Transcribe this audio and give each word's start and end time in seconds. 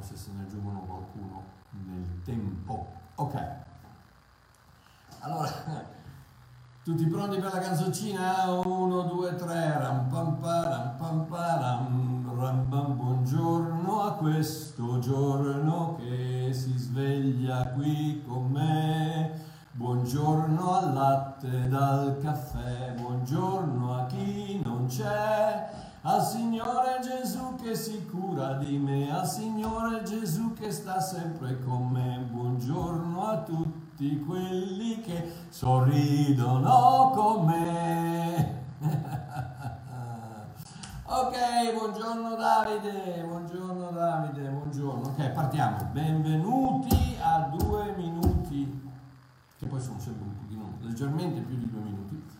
vediamo 0.00 0.02
se 0.02 0.16
se 0.16 0.30
ne 0.32 0.42
aggiungono 0.42 0.80
qualcuno 0.80 1.42
nel 1.86 2.22
tempo. 2.24 2.86
Ok. 3.16 3.34
Allora, 5.20 5.50
tutti 6.82 7.06
pronti 7.06 7.38
per 7.38 7.52
la 7.52 7.60
canzoncina? 7.60 8.50
Uno, 8.64 9.02
due, 9.02 9.34
tre, 9.36 9.78
ram 9.78 10.08
pam 10.08 11.26
param 11.26 12.18
buongiorno 12.96 14.02
a 14.02 14.12
questo 14.14 14.98
giorno 14.98 15.96
che 15.96 16.50
si 16.52 16.76
sveglia 16.76 17.68
qui 17.72 18.22
con 18.26 18.50
me. 18.50 19.48
Buongiorno 19.72 20.72
al 20.72 20.92
latte 20.92 21.68
dal 21.68 22.18
caffè, 22.20 22.94
buongiorno 22.98 23.94
a 23.94 24.06
chi 24.06 24.60
non 24.62 24.86
c'è, 24.86 25.70
al 26.02 26.24
Signore 26.24 26.98
Gesù 27.02 27.56
che 27.56 27.74
si 27.74 28.06
cura 28.06 28.54
di 28.54 28.78
me, 28.78 29.14
al 29.14 29.26
Signore 29.26 30.02
Gesù 30.02 30.54
che 30.54 30.70
sta 30.70 30.98
sempre 30.98 31.58
con 31.58 31.88
me. 31.88 32.26
Buongiorno 32.30 33.26
a 33.26 33.42
tutti 33.42 34.18
quelli 34.20 35.00
che 35.02 35.30
sorridono 35.50 37.10
con 37.14 37.44
me. 37.44 38.62
ok, 41.04 41.74
buongiorno 41.78 42.34
Davide, 42.34 43.22
buongiorno 43.26 43.90
Davide, 43.90 44.48
buongiorno. 44.48 45.08
Ok, 45.08 45.28
partiamo. 45.32 45.90
Benvenuti 45.92 47.18
a 47.20 47.50
due 47.58 47.94
minuti 47.96 48.88
che 49.58 49.66
poi 49.66 49.80
sono 49.80 49.98
sempre 49.98 50.24
un 50.24 50.34
pochino 50.34 50.78
leggermente 50.80 51.42
più 51.42 51.58
di 51.58 51.68
due 51.68 51.80
minuti. 51.80 52.39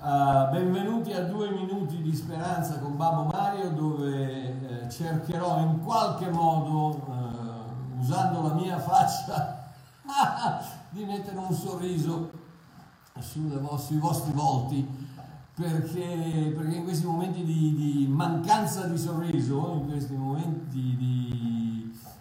Uh, 0.00 0.48
benvenuti 0.52 1.12
a 1.12 1.24
due 1.24 1.50
minuti 1.50 2.00
di 2.00 2.14
speranza 2.14 2.78
con 2.78 2.96
Babbo 2.96 3.24
Mario 3.24 3.70
dove 3.70 4.84
eh, 4.84 4.88
cercherò 4.88 5.58
in 5.58 5.80
qualche 5.80 6.30
modo, 6.30 7.02
uh, 7.04 7.98
usando 7.98 8.42
la 8.42 8.54
mia 8.54 8.78
faccia, 8.78 9.72
di 10.90 11.04
mettere 11.04 11.36
un 11.36 11.52
sorriso 11.52 12.30
vo- 13.60 13.76
sui 13.76 13.98
vostri 13.98 14.30
volti 14.30 14.86
perché, 15.52 16.52
perché 16.56 16.76
in 16.76 16.84
questi 16.84 17.04
momenti 17.04 17.42
di, 17.42 17.74
di 17.74 18.06
mancanza 18.08 18.86
di 18.86 18.96
sorriso, 18.96 19.80
in 19.80 19.88
questi 19.88 20.14
momenti 20.14 20.96
di 20.96 21.78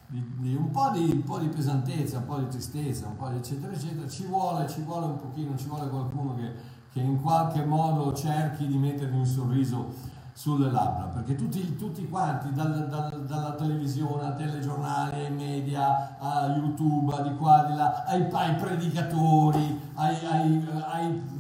di, 0.10 0.24
di 0.38 0.56
un, 0.56 0.72
po 0.72 0.90
di, 0.92 1.10
un, 1.12 1.24
po 1.24 1.38
di, 1.38 1.50
pesantezza, 1.50 2.20
un 2.20 2.26
po' 2.26 2.38
di 2.38 2.48
tristezza, 2.48 3.08
un 3.08 3.18
po' 3.18 3.28
di 3.28 3.38
eccetera 3.38 3.74
eccetera, 3.74 4.08
ci 4.08 4.26
vuole, 4.26 4.68
ci 4.70 4.82
vuole 4.82 5.06
un 5.06 5.18
pochino, 5.18 5.58
ci 5.58 5.68
vuole 5.68 5.90
qualcuno 5.90 6.34
che, 6.36 6.54
che 6.98 7.04
in 7.04 7.22
qualche 7.22 7.64
modo 7.64 8.12
cerchi 8.14 8.66
di 8.66 8.78
mettervi 8.78 9.16
un 9.16 9.26
sorriso 9.26 9.94
sulle 10.34 10.72
labbra, 10.72 11.06
perché 11.06 11.36
tutti, 11.36 11.76
tutti 11.78 12.08
quanti, 12.08 12.52
dal, 12.54 12.88
dal, 12.88 13.26
dalla 13.26 13.54
televisione, 13.54 14.26
al 14.26 14.36
telegiornale, 14.36 15.26
ai 15.26 15.32
media, 15.32 16.18
a 16.20 16.48
YouTube, 16.48 17.22
di 17.24 17.36
qua, 17.36 17.66
di 17.68 17.76
là, 17.76 18.04
ai, 18.06 18.28
ai 18.32 18.56
predicatori, 18.56 19.80
ai, 19.96 20.16
ai, 20.26 20.68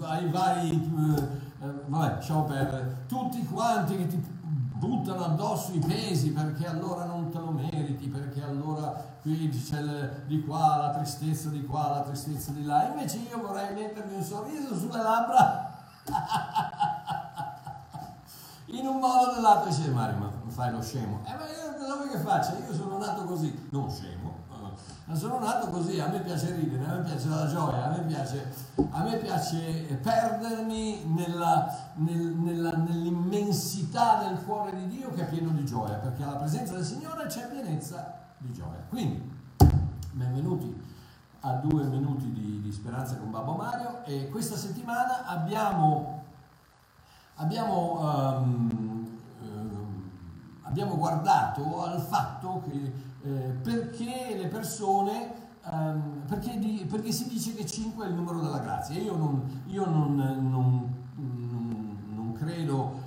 ai 0.01 0.29
vari, 0.29 0.69
eh, 1.61 1.65
vabbè, 1.87 2.15
lasciamo 2.15 2.43
perdere, 2.43 3.05
tutti 3.07 3.43
quanti 3.45 3.97
che 3.97 4.07
ti 4.07 4.23
buttano 4.77 5.25
addosso 5.25 5.73
i 5.73 5.79
pesi 5.79 6.31
perché 6.31 6.67
allora 6.67 7.05
non 7.05 7.29
te 7.29 7.39
lo 7.39 7.51
meriti, 7.51 8.07
perché 8.07 8.43
allora 8.43 8.93
qui 9.21 9.49
c'è 9.49 9.81
di 10.25 10.43
qua 10.43 10.77
la 10.77 10.89
tristezza 10.91 11.49
di 11.49 11.65
qua, 11.65 11.89
la 11.89 12.01
tristezza 12.01 12.51
di 12.51 12.63
là. 12.63 12.87
Invece 12.87 13.17
io 13.17 13.41
vorrei 13.41 13.73
mettermi 13.73 14.15
un 14.15 14.23
sorriso 14.23 14.77
sulle 14.77 15.01
labbra 15.01 15.73
in 18.67 18.85
un 18.85 18.99
modo 18.99 19.31
o 19.31 19.35
nell'altro. 19.35 19.69
Dice 19.69 19.89
Mario, 19.89 20.17
ma 20.17 20.31
fai 20.47 20.71
lo 20.71 20.81
scemo. 20.81 21.21
Eh, 21.25 21.33
ma 21.33 21.47
io 21.47 21.75
cosa 21.77 21.95
vuoi 21.95 22.09
che 22.09 22.19
faccia? 22.19 22.57
Io 22.57 22.73
sono 22.73 22.97
nato 22.97 23.23
così, 23.23 23.67
non 23.71 23.89
scemo 23.89 24.45
ma 25.07 25.15
sono 25.15 25.39
nato 25.39 25.69
così, 25.69 26.01
a 26.01 26.09
me 26.09 26.19
piace 26.19 26.53
ridere, 26.53 26.83
a 26.83 26.95
me 26.95 27.03
piace 27.03 27.29
la 27.29 27.47
gioia, 27.47 27.85
a 27.85 27.89
me 27.91 28.01
piace, 28.01 28.53
a 28.89 29.03
me 29.03 29.15
piace 29.15 29.97
perdermi 30.01 31.05
nella, 31.05 31.93
nel, 31.95 32.35
nella, 32.35 32.71
nell'immensità 32.75 34.27
del 34.27 34.43
cuore 34.43 34.75
di 34.75 34.87
Dio 34.87 35.09
che 35.13 35.21
è 35.21 35.29
pieno 35.29 35.51
di 35.51 35.63
gioia, 35.63 35.95
perché 35.95 36.23
alla 36.23 36.35
presenza 36.35 36.73
del 36.73 36.83
Signore 36.83 37.25
c'è 37.27 37.47
pienezza 37.47 38.17
di 38.37 38.51
gioia. 38.51 38.83
Quindi, 38.89 39.31
benvenuti 40.11 40.83
a 41.39 41.53
due 41.53 41.85
minuti 41.85 42.29
di, 42.33 42.61
di 42.61 42.71
speranza 42.73 43.15
con 43.15 43.31
Babbo 43.31 43.53
Mario 43.53 44.03
e 44.03 44.27
questa 44.27 44.57
settimana 44.57 45.25
abbiamo, 45.25 46.23
abbiamo, 47.35 47.99
um, 48.01 49.19
um, 49.39 50.11
abbiamo 50.63 50.97
guardato 50.97 51.81
al 51.81 52.01
fatto 52.01 52.61
che 52.67 53.06
eh, 53.27 53.51
perché 53.61 54.37
le 54.37 54.47
persone, 54.47 55.33
um, 55.65 56.21
perché, 56.27 56.57
di, 56.57 56.85
perché, 56.89 57.11
si 57.11 57.27
dice 57.27 57.53
che 57.53 57.65
5 57.65 58.05
è 58.05 58.07
il 58.07 58.13
numero 58.13 58.39
della 58.39 58.59
grazia. 58.59 58.97
Io 59.01 59.17
non, 59.17 59.63
io 59.65 59.85
non, 59.85 60.15
non, 60.15 60.95
non 62.15 62.31
credo, 62.33 62.99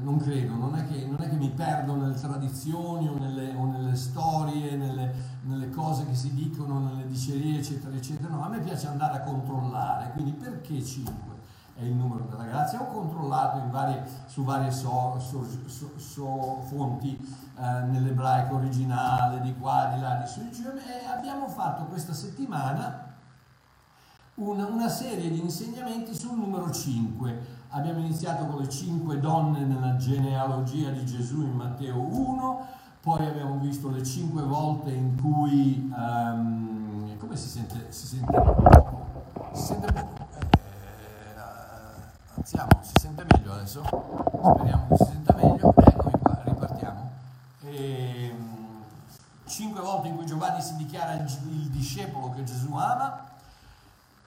non 0.00 0.18
credo, 0.18 0.54
non 0.54 0.76
è, 0.76 0.86
che, 0.86 1.04
non 1.06 1.20
è, 1.20 1.28
che, 1.28 1.34
mi 1.34 1.50
perdo 1.50 1.96
nelle 1.96 2.14
tradizioni 2.14 3.08
o 3.08 3.18
nelle, 3.18 3.52
o 3.54 3.66
nelle 3.66 3.96
storie, 3.96 4.76
nelle, 4.76 5.12
nelle, 5.42 5.70
cose 5.70 6.06
che 6.06 6.14
si 6.14 6.32
dicono, 6.32 6.78
nelle 6.78 7.08
dicerie, 7.08 7.58
eccetera, 7.58 7.96
eccetera. 7.96 8.28
No, 8.28 8.44
a 8.44 8.48
me 8.48 8.60
piace 8.60 8.86
andare 8.86 9.16
a 9.16 9.20
controllare, 9.22 10.12
quindi 10.12 10.32
perché 10.32 10.80
5? 10.84 11.33
È 11.76 11.82
il 11.82 11.94
numero 11.94 12.24
della 12.24 12.44
grazia, 12.44 12.80
ho 12.80 12.86
controllato 12.86 13.60
varie, 13.70 14.04
su 14.26 14.44
varie 14.44 14.70
so, 14.70 15.18
so, 15.18 15.44
so, 15.96 16.60
fonti 16.66 17.18
eh, 17.56 17.80
nell'ebraico 17.86 18.56
originale, 18.56 19.40
di 19.40 19.56
qua, 19.56 19.90
di 19.94 20.00
là, 20.00 20.14
di 20.14 20.26
su, 20.28 20.40
e 20.40 21.06
abbiamo 21.06 21.48
fatto 21.48 21.84
questa 21.84 22.12
settimana 22.12 23.12
una, 24.34 24.66
una, 24.66 24.88
serie 24.88 25.30
di 25.30 25.40
insegnamenti 25.40 26.14
sul 26.14 26.36
numero 26.36 26.70
5. 26.70 27.62
Abbiamo 27.70 28.00
iniziato 28.00 28.46
con 28.46 28.60
le 28.60 28.68
5 28.68 29.18
donne 29.18 29.64
nella 29.64 29.96
genealogia 29.96 30.90
di 30.90 31.04
Gesù 31.04 31.42
in 31.42 31.52
Matteo 31.52 32.00
1, 32.00 32.66
poi 33.00 33.26
abbiamo 33.26 33.58
visto 33.58 33.90
le 33.90 34.02
5 34.02 34.42
volte 34.42 34.90
in 34.90 35.20
cui... 35.20 35.92
Um, 35.96 37.16
come 37.18 37.36
si 37.36 37.48
sente? 37.48 37.86
Si 37.90 38.06
sente 38.06 38.40
poco? 38.40 39.50
Si 39.52 39.62
sente 39.62 39.92
poco? 39.92 40.23
Alziamo, 42.44 42.68
si 42.82 42.92
sente 43.00 43.24
meglio 43.26 43.54
adesso? 43.54 43.82
Speriamo 43.82 44.86
che 44.88 44.96
si 44.98 45.04
senta 45.04 45.34
meglio. 45.34 45.74
Eccomi 45.74 46.18
qua, 46.20 46.42
ripartiamo. 46.44 47.10
E, 47.62 48.26
ehm, 48.26 48.82
cinque 49.46 49.80
volte 49.80 50.08
in 50.08 50.16
cui 50.16 50.26
Giovanni 50.26 50.60
si 50.60 50.76
dichiara 50.76 51.14
il, 51.14 51.24
discepolo 51.70 52.34
che 52.34 52.44
Gesù 52.44 52.74
ama. 52.74 53.30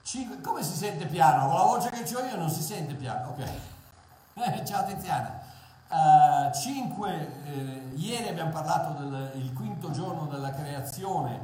Cinque, 0.02 0.42
come 0.42 0.64
si 0.64 0.76
sente 0.76 1.06
piano? 1.06 1.46
Con 1.46 1.58
la 1.58 1.64
voce 1.66 1.92
che 1.92 2.16
ho 2.16 2.26
io 2.26 2.38
non 2.38 2.50
si 2.50 2.64
sente 2.64 2.96
piano, 2.96 3.36
ok. 3.38 4.64
Ciao 4.66 4.84
Tiziana. 4.88 5.40
Uh, 5.88 6.52
cinque, 6.56 7.44
eh, 7.46 7.92
ieri 7.98 8.30
abbiamo 8.30 8.50
parlato 8.50 8.94
del 9.04 9.54
quinto 9.54 9.92
giorno 9.92 10.26
della 10.26 10.50
creazione, 10.50 11.40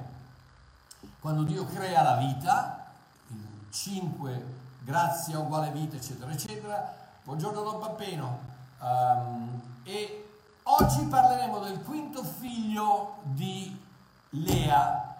quando 1.19 1.43
Dio 1.43 1.65
crea 1.65 2.01
la 2.01 2.15
vita, 2.15 2.87
il 3.27 3.67
cinque 3.69 4.61
grazia 4.83 5.39
uguale 5.39 5.71
vita, 5.71 5.95
eccetera, 5.95 6.31
eccetera. 6.31 6.93
Buongiorno 7.23 7.61
Don 7.61 7.79
Pappeno. 7.79 8.39
Um, 8.79 9.61
e 9.83 10.27
oggi 10.63 11.05
parleremo 11.05 11.59
del 11.59 11.81
quinto 11.83 12.21
figlio 12.23 13.19
di 13.23 13.79
Lea, 14.31 15.15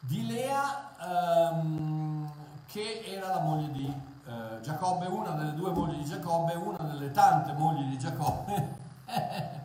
di 0.00 0.26
Lea 0.26 0.90
um, 1.00 2.28
che 2.66 3.04
era 3.06 3.28
la 3.28 3.40
moglie 3.40 3.70
di 3.70 4.02
uh, 4.26 4.60
Giacobbe, 4.60 5.06
una 5.06 5.30
delle 5.30 5.54
due 5.54 5.70
mogli 5.70 5.98
di 5.98 6.04
Giacobbe, 6.04 6.54
una 6.54 6.82
delle 6.82 7.12
tante 7.12 7.52
mogli 7.52 7.84
di 7.84 7.98
Giacobbe. 7.98 8.76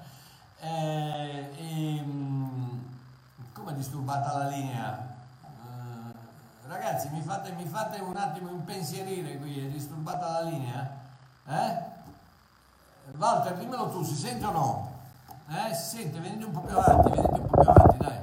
eh, 0.59 1.49
e, 1.57 2.01
um, 2.03 2.85
come 3.51 3.73
disturbata 3.73 4.37
la 4.37 4.47
linea? 4.47 5.08
Ragazzi, 6.69 7.09
mi 7.09 7.21
fate, 7.23 7.51
mi 7.53 7.65
fate 7.65 7.99
un 7.99 8.15
attimo 8.15 8.51
impensierire 8.51 9.39
qui, 9.39 9.57
è 9.57 9.71
disturbata 9.71 10.33
la 10.33 10.41
linea? 10.41 10.87
Eh? 11.47 11.77
Walter, 13.17 13.57
dimmelo 13.57 13.89
tu, 13.89 14.03
si 14.03 14.13
sente 14.13 14.45
o 14.45 14.51
no? 14.51 14.91
Eh, 15.47 15.73
si 15.73 15.97
sente, 15.97 16.19
venite 16.19 16.45
un 16.45 16.51
po' 16.51 16.59
più 16.59 16.77
avanti, 16.77 17.09
venite 17.09 17.39
un 17.39 17.47
po' 17.47 17.59
più 17.59 17.69
avanti, 17.71 17.97
dai. 17.97 18.19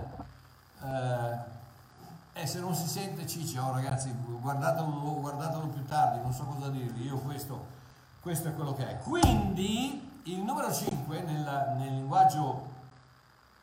Eh, 0.85 2.41
eh 2.41 2.47
se 2.47 2.61
non 2.61 2.73
si 2.77 2.87
sente 2.87 3.27
ciccio, 3.27 3.61
oh, 3.61 3.73
ragazzi, 3.73 4.15
guardatelo, 4.15 5.21
guardatelo, 5.21 5.67
più 5.67 5.85
tardi, 5.85 6.21
non 6.21 6.33
so 6.33 6.45
cosa 6.45 6.69
dirvi, 6.69 7.03
io 7.03 7.17
questo, 7.19 7.67
questo 8.21 8.47
è 8.47 8.55
quello 8.55 8.75
che 8.75 8.89
è. 8.91 8.99
Quindi, 8.99 10.21
il 10.27 10.39
numero 10.39 10.73
5 10.73 11.21
nel, 11.23 11.75
nel 11.79 11.95
linguaggio 11.95 12.75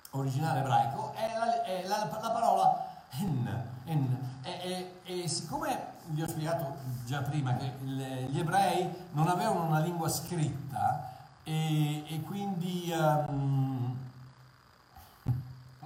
originale 0.10 0.60
ebraico 0.60 1.14
è 1.14 1.34
la, 1.38 1.64
è 1.64 1.88
la, 1.88 2.10
la 2.22 2.32
parola 2.32 2.86
hen, 3.12 3.64
hen 3.86 4.23
e, 4.44 4.92
e, 5.06 5.24
e, 5.24 5.28
siccome 5.28 5.92
vi 6.08 6.22
ho 6.22 6.28
spiegato 6.28 6.76
già 7.06 7.22
prima 7.22 7.56
che 7.56 7.72
le, 7.84 8.28
gli 8.30 8.40
ebrei 8.40 8.90
non 9.14 9.28
avevano 9.28 9.64
una 9.64 9.80
lingua 9.80 10.10
scritta 10.10 11.12
e, 11.44 12.04
e 12.06 12.22
quindi 12.22 12.92
um, 12.94 13.98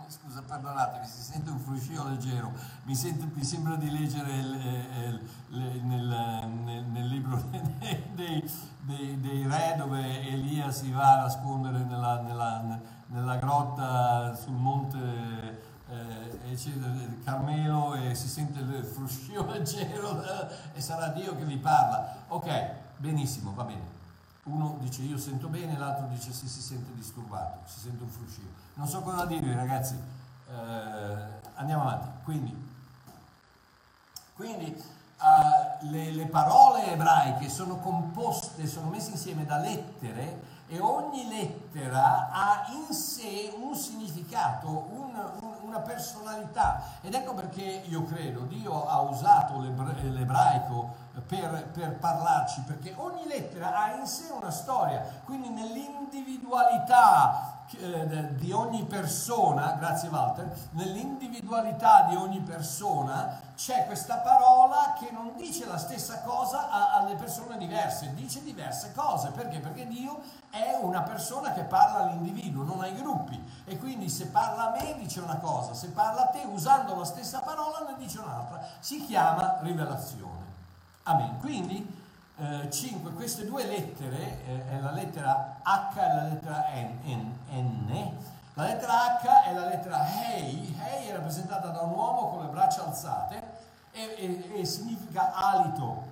scusa, 0.08 0.42
perdonatemi, 0.42 1.06
si 1.06 1.22
sente 1.22 1.50
un 1.50 1.60
fruscio 1.60 2.08
leggero, 2.08 2.52
mi, 2.84 2.96
sento, 2.96 3.28
mi 3.32 3.44
sembra 3.44 3.76
di 3.76 3.92
leggere 3.92 4.34
il, 4.34 5.22
il, 5.50 5.82
nel, 5.84 6.50
nel, 6.64 6.84
nel, 6.84 7.08
libro 7.08 7.42
dei, 7.52 8.52
dei, 8.82 9.20
dei, 9.20 9.48
re 9.48 9.76
dove 9.78 10.28
Elia 10.28 10.72
si 10.72 10.92
va 10.92 11.14
a 11.14 11.22
nascondere 11.24 11.84
nella, 11.84 12.22
nella, 12.22 12.80
nella 13.08 13.36
grotta 13.38 14.34
sul 14.36 14.54
monte 14.54 15.67
eh, 15.90 17.22
Carmelo 17.24 17.94
e 17.96 18.16
si 18.16 18.28
sente 18.28 18.60
il 18.60 18.84
fruscio 18.84 19.46
leggero 19.52 20.22
e 20.74 20.82
sarà 20.82 21.10
Dio 21.10 21.36
che 21.36 21.44
vi 21.44 21.58
parla. 21.58 22.16
Ok, 22.28 22.72
benissimo, 22.98 23.54
va 23.54 23.64
bene. 23.64 23.96
Uno 24.44 24.78
dice 24.80 25.02
io 25.02 25.18
sento 25.18 25.48
bene, 25.48 25.78
l'altro 25.78 26.08
dice 26.08 26.32
sì, 26.32 26.48
si 26.48 26.62
sente 26.62 26.94
disturbato, 26.94 27.60
si 27.66 27.80
sente 27.80 28.04
un 28.04 28.10
fruscio. 28.10 28.42
Non 28.76 28.88
so 28.88 29.02
cosa 29.02 29.26
dirvi 29.26 29.54
ragazzi, 29.54 29.96
eh, 30.50 31.26
andiamo 31.56 31.82
avanti. 31.82 32.08
Quindi, 32.24 32.70
quindi 34.36 34.84
uh, 35.20 35.86
le, 35.90 36.12
le 36.12 36.26
parole 36.28 36.92
ebraiche 36.94 37.50
sono 37.50 37.78
composte, 37.78 38.68
sono 38.68 38.90
messe 38.90 39.12
insieme 39.12 39.46
da 39.46 39.58
lettere 39.58 40.56
e 40.70 40.80
ogni 40.80 41.28
lettera 41.28 42.30
ha 42.30 42.68
in 42.70 42.94
sé 42.94 43.54
un 43.58 43.74
significato, 43.74 44.68
un, 44.68 45.16
un, 45.42 45.47
una 45.68 45.80
personalità. 45.80 46.82
Ed 47.02 47.14
ecco 47.14 47.34
perché 47.34 47.62
io 47.62 48.06
credo 48.06 48.42
Dio 48.42 48.88
ha 48.88 49.02
usato 49.02 49.60
l'ebraico 49.60 51.06
per, 51.28 51.70
per, 51.74 51.98
parlarci, 51.98 52.62
perché 52.62 52.94
ogni 52.96 53.28
lettera 53.28 53.76
ha 53.76 53.96
in 53.96 54.06
sé 54.06 54.32
una 54.32 54.52
storia, 54.52 55.06
quindi 55.26 55.50
nell'individualità 55.50 57.66
eh, 57.78 58.36
di 58.36 58.52
ogni 58.52 58.86
persona, 58.86 59.76
grazie 59.78 60.10
Walter, 60.10 60.50
nell'individualità 60.72 62.08
di 62.10 62.16
ogni 62.16 62.40
persona 62.40 63.47
c'è 63.58 63.88
questa 63.88 64.18
parola 64.18 64.94
che 65.00 65.10
non 65.10 65.34
dice 65.36 65.66
la 65.66 65.80
stessa 65.80 66.22
cosa 66.22 66.70
a, 66.70 66.94
alle 66.94 67.16
persone 67.16 67.58
diverse, 67.58 68.14
dice 68.14 68.44
diverse 68.44 68.94
cose. 68.94 69.32
Perché? 69.32 69.60
Perché 69.60 69.88
Dio 69.88 70.22
è 70.52 70.78
una 70.80 71.02
persona 71.02 71.52
che 71.54 71.64
parla 71.64 72.04
all'individuo, 72.04 72.64
non 72.64 72.82
ai 72.82 72.94
gruppi. 72.94 73.44
E 73.66 73.80
quindi 73.80 74.10
se 74.10 74.28
parla 74.28 74.68
a 74.68 74.80
me 74.80 74.96
dice 75.00 75.22
una 75.22 75.38
cosa, 75.38 75.74
se 75.74 75.88
parla 75.88 76.26
a 76.26 76.28
te 76.28 76.44
usando 76.46 76.96
la 76.96 77.04
stessa 77.04 77.40
parola 77.40 77.84
ne 77.90 77.98
dice 77.98 78.20
un'altra. 78.20 78.64
Si 78.80 79.04
chiama 79.04 79.58
rivelazione. 79.62 80.46
Amen. 81.04 81.40
Quindi 81.40 82.06
eh, 82.38 82.70
5, 82.70 83.12
queste 83.14 83.44
due 83.44 83.66
lettere, 83.66 84.46
eh, 84.46 84.70
è 84.70 84.80
la 84.80 84.92
lettera 84.92 85.58
H 85.64 85.98
e 85.98 86.14
la 86.14 86.24
lettera 86.24 86.64
N, 86.76 87.10
N, 87.10 87.34
N. 87.50 88.18
La 88.54 88.66
lettera 88.66 89.20
H 89.20 89.46
è 89.46 89.54
la 89.54 89.66
lettera 89.66 90.06
Hei, 90.06 90.80
Hei 90.80 91.08
è 91.08 91.14
rappresentata 91.14 91.70
da 91.70 91.82
un 91.82 91.92
uomo 91.92 92.30
con 92.30 92.44
le 92.44 92.50
braccia 92.50 92.86
alzate 92.86 93.47
e, 93.98 94.50
e, 94.54 94.60
e 94.60 94.66
significa 94.66 95.34
alito, 95.34 96.06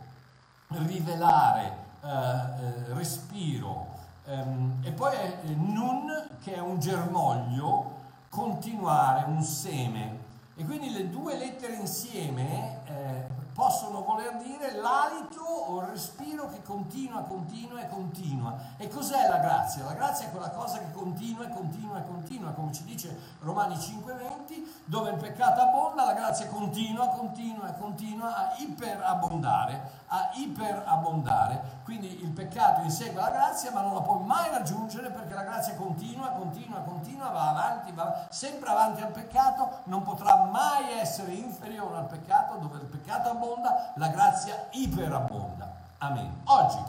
rivelare, 0.68 1.78
eh, 2.04 2.08
eh 2.10 2.94
respiro. 2.94 3.94
Um, 4.28 4.82
e 4.84 4.92
poi 4.92 5.16
è 5.16 5.38
Nun 5.54 6.30
che 6.42 6.56
è 6.56 6.60
un 6.60 6.80
germoglio, 6.80 7.94
continuare, 8.30 9.26
un 9.28 9.44
seme. 9.44 10.24
E 10.56 10.66
quindi 10.66 10.90
le 10.92 11.10
due 11.10 11.38
lettere 11.38 11.76
insieme 11.76 12.80
eh, 12.86 13.28
possono 13.56 14.04
voler 14.04 14.36
dire 14.36 14.74
l'alito 14.74 15.40
o 15.42 15.80
il 15.80 15.88
respiro 15.88 16.50
che 16.50 16.62
continua, 16.62 17.22
continua 17.22 17.80
e 17.80 17.88
continua. 17.88 18.54
E 18.75 18.90
cos'è 18.90 19.30
la 19.30 19.38
grazia? 19.38 19.86
La 19.86 19.94
grazia 19.94 20.28
è 20.28 20.31
quella 20.31 20.50
cosa 20.50 20.80
che 20.80 20.92
continua 20.92 21.46
e 21.46 21.50
continua 21.54 22.00
e 22.00 22.06
continua, 22.06 22.52
come 22.52 22.74
ci 22.74 22.84
dice 22.84 23.18
Romani 23.40 23.78
5:20, 23.78 24.84
dove 24.84 25.12
il 25.12 25.18
peccato 25.18 25.62
abbonda, 25.62 26.04
la 26.04 26.13
grazia 26.13 26.50
continua, 26.50 27.07
continua 27.07 27.69
e 27.69 27.80
continua 27.80 28.36
a 28.36 28.54
iperabbondare, 28.57 29.92
a 30.08 30.31
iperabbondare. 30.34 31.84
Quindi 31.86 32.24
il 32.24 32.31
peccato 32.31 32.81
insegue 32.81 33.22
la 33.22 33.30
grazia, 33.30 33.72
ma 33.72 33.81
non 33.81 33.94
la 33.94 34.01
può 34.01 34.16
mai 34.16 34.50
raggiungere 34.50 35.12
perché 35.12 35.34
la 35.34 35.44
grazia 35.44 35.75
continua, 35.75 36.28
continua, 36.31 36.80
continua, 36.80 37.30
va 37.30 37.50
avanti, 37.51 37.92
va 37.94 38.25
sempre 38.30 38.69
avanti 38.69 39.01
al 39.01 39.12
peccato, 39.12 39.80
non 39.86 40.01
potrà 40.01 40.44
mai 40.51 41.00
essere 41.00 41.31
inferiore 41.31 41.96
al 41.96 42.08
peccato, 42.08 42.58
dove 42.58 42.80
il 42.80 42.86
peccato 42.86 43.30
abbonda 43.30 43.44
abbonda, 43.46 43.94
la 43.96 44.08
grazia 44.10 44.68
iperabbonda. 44.72 45.74
Amen. 46.00 46.42
Oggi, 46.46 46.84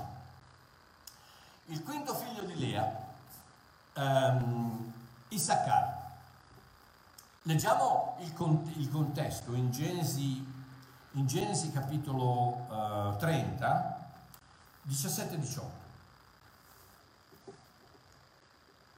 il 1.66 1.82
quinto 1.82 2.14
figlio 2.14 2.42
di 2.42 2.58
Lea, 2.58 3.04
um, 3.94 4.92
Issachar. 5.28 6.04
Leggiamo 7.42 8.16
il, 8.20 8.32
cont- 8.32 8.74
il, 8.76 8.90
contesto 8.90 9.54
in 9.54 9.70
Genesi, 9.70 10.44
in 11.12 11.26
Genesi 11.26 11.70
capitolo 11.70 12.66
uh, 12.68 13.16
30, 13.18 14.10
17-18. 14.88 15.60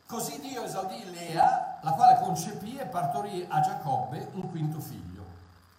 Così 0.07 0.41
Dio 0.41 0.63
esaudì 0.63 1.11
Lea, 1.11 1.79
la 1.83 1.93
quale 1.93 2.19
concepì 2.21 2.79
e 2.79 2.87
partorì 2.87 3.47
a 3.47 3.61
Giacobbe 3.61 4.31
un 4.33 4.49
quinto 4.51 4.81
figlio. 4.81 5.18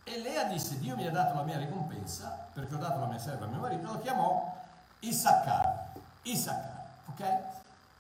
E 0.10 0.22
Lea 0.22 0.46
disse, 0.46 0.80
Dio 0.80 0.96
mi 0.96 1.06
ha 1.06 1.12
dato 1.12 1.36
la 1.36 1.44
mia 1.44 1.60
ricompensa, 1.60 2.48
perché 2.52 2.74
ho 2.74 2.80
dato 2.80 3.00
la 3.00 3.06
mia 3.06 3.20
serva 3.20 3.46
a 3.46 3.48
mio 3.48 3.60
marito, 3.60 3.92
lo 3.92 4.00
chiamò 4.00 4.58
Issachar. 5.02 5.92
Issachar, 6.24 6.84
ok? 7.10 7.38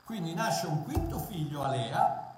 Quindi 0.06 0.33
nasce 0.33 0.65
un 0.65 0.83
quinto 0.85 1.19
figlio 1.19 1.63
a 1.63 1.67
Lea 1.67 2.33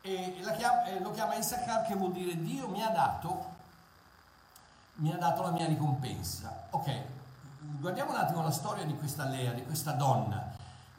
e 0.00 0.42
chiama, 0.56 1.00
lo 1.00 1.10
chiama 1.10 1.34
Issachar 1.34 1.84
che 1.84 1.94
vuol 1.94 2.12
dire 2.12 2.40
Dio 2.42 2.66
mi 2.68 2.82
ha 2.82 2.88
dato, 2.88 3.44
mi 4.94 5.12
ha 5.12 5.18
dato 5.18 5.42
la 5.42 5.50
mia 5.50 5.66
ricompensa. 5.66 6.68
Ok, 6.70 6.90
guardiamo 7.58 8.12
un 8.12 8.16
attimo 8.16 8.42
la 8.42 8.50
storia 8.50 8.86
di 8.86 8.96
questa 8.96 9.26
Lea, 9.26 9.52
di 9.52 9.66
questa 9.66 9.92
donna. 9.92 10.50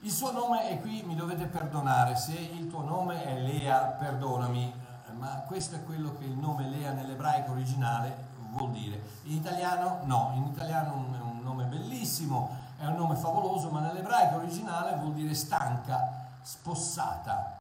Il 0.01 0.11
suo 0.11 0.31
nome 0.31 0.69
è 0.69 0.79
qui, 0.79 1.01
mi 1.01 1.15
dovete 1.15 1.45
perdonare, 1.45 2.15
se 2.15 2.33
il 2.33 2.69
tuo 2.69 2.83
nome 2.83 3.23
è 3.23 3.39
Lea, 3.39 3.79
perdonami, 3.79 4.84
ma 5.17 5.43
questo 5.47 5.75
è 5.75 5.83
quello 5.83 6.17
che 6.17 6.25
il 6.25 6.37
nome 6.37 6.67
Lea 6.69 6.91
nell'ebraico 6.91 7.51
originale 7.51 8.33
vuol 8.51 8.71
dire. 8.71 9.01
In 9.23 9.33
italiano 9.33 9.99
no, 10.03 10.31
in 10.35 10.43
italiano 10.43 10.91
è 10.91 11.21
un 11.21 11.41
nome 11.41 11.65
bellissimo, 11.65 12.55
è 12.77 12.85
un 12.85 12.95
nome 12.95 13.15
favoloso, 13.15 13.69
ma 13.69 13.79
nell'ebraico 13.79 14.35
originale 14.35 14.95
vuol 14.95 15.13
dire 15.13 15.33
stanca, 15.33 16.27
spossata, 16.41 17.57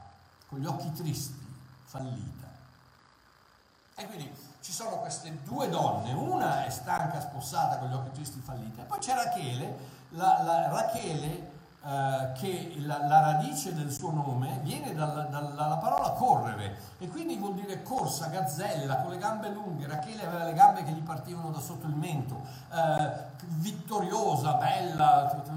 con 0.49 0.58
gli 0.58 0.66
occhi 0.66 0.92
tristi, 0.92 1.46
fallita. 1.84 2.46
E 3.96 4.06
quindi 4.06 4.30
ci 4.61 4.73
sono 4.73 4.99
queste 4.99 5.42
due 5.44 5.68
donne, 5.68 6.12
una 6.12 6.64
è 6.64 6.70
stanca, 6.70 7.20
spossata, 7.20 7.78
con 7.78 7.88
gli 7.88 7.94
occhi 7.94 8.12
tristi, 8.12 8.40
fallita, 8.40 8.82
e 8.82 8.84
poi 8.84 8.99
c'è 8.99 9.14
Rachele, 9.14 9.78
la, 10.11 10.42
la 10.42 10.68
Rachele 10.68 11.52
eh, 11.86 12.32
che 12.32 12.76
la, 12.78 13.06
la, 13.06 13.20
radice 13.20 13.74
del 13.74 13.92
suo 13.92 14.10
nome 14.10 14.58
viene 14.62 14.94
dalla, 14.94 15.24
dalla, 15.24 15.76
parola 15.76 16.12
correre 16.12 16.78
e 16.96 17.08
quindi 17.08 17.36
vuol 17.36 17.52
dire 17.54 17.82
corsa, 17.82 18.28
gazzella, 18.28 19.02
con 19.02 19.10
le 19.10 19.18
gambe 19.18 19.50
lunghe. 19.50 19.86
Rachele 19.86 20.26
aveva 20.26 20.44
le 20.44 20.54
gambe 20.54 20.82
che 20.82 20.92
gli 20.92 21.02
partivano 21.02 21.50
da 21.50 21.60
sotto 21.60 21.86
il 21.86 21.94
mento, 21.94 22.40
eh, 22.72 23.12
vittoriosa, 23.56 24.54
bella, 24.54 25.28
tutta 25.30 25.52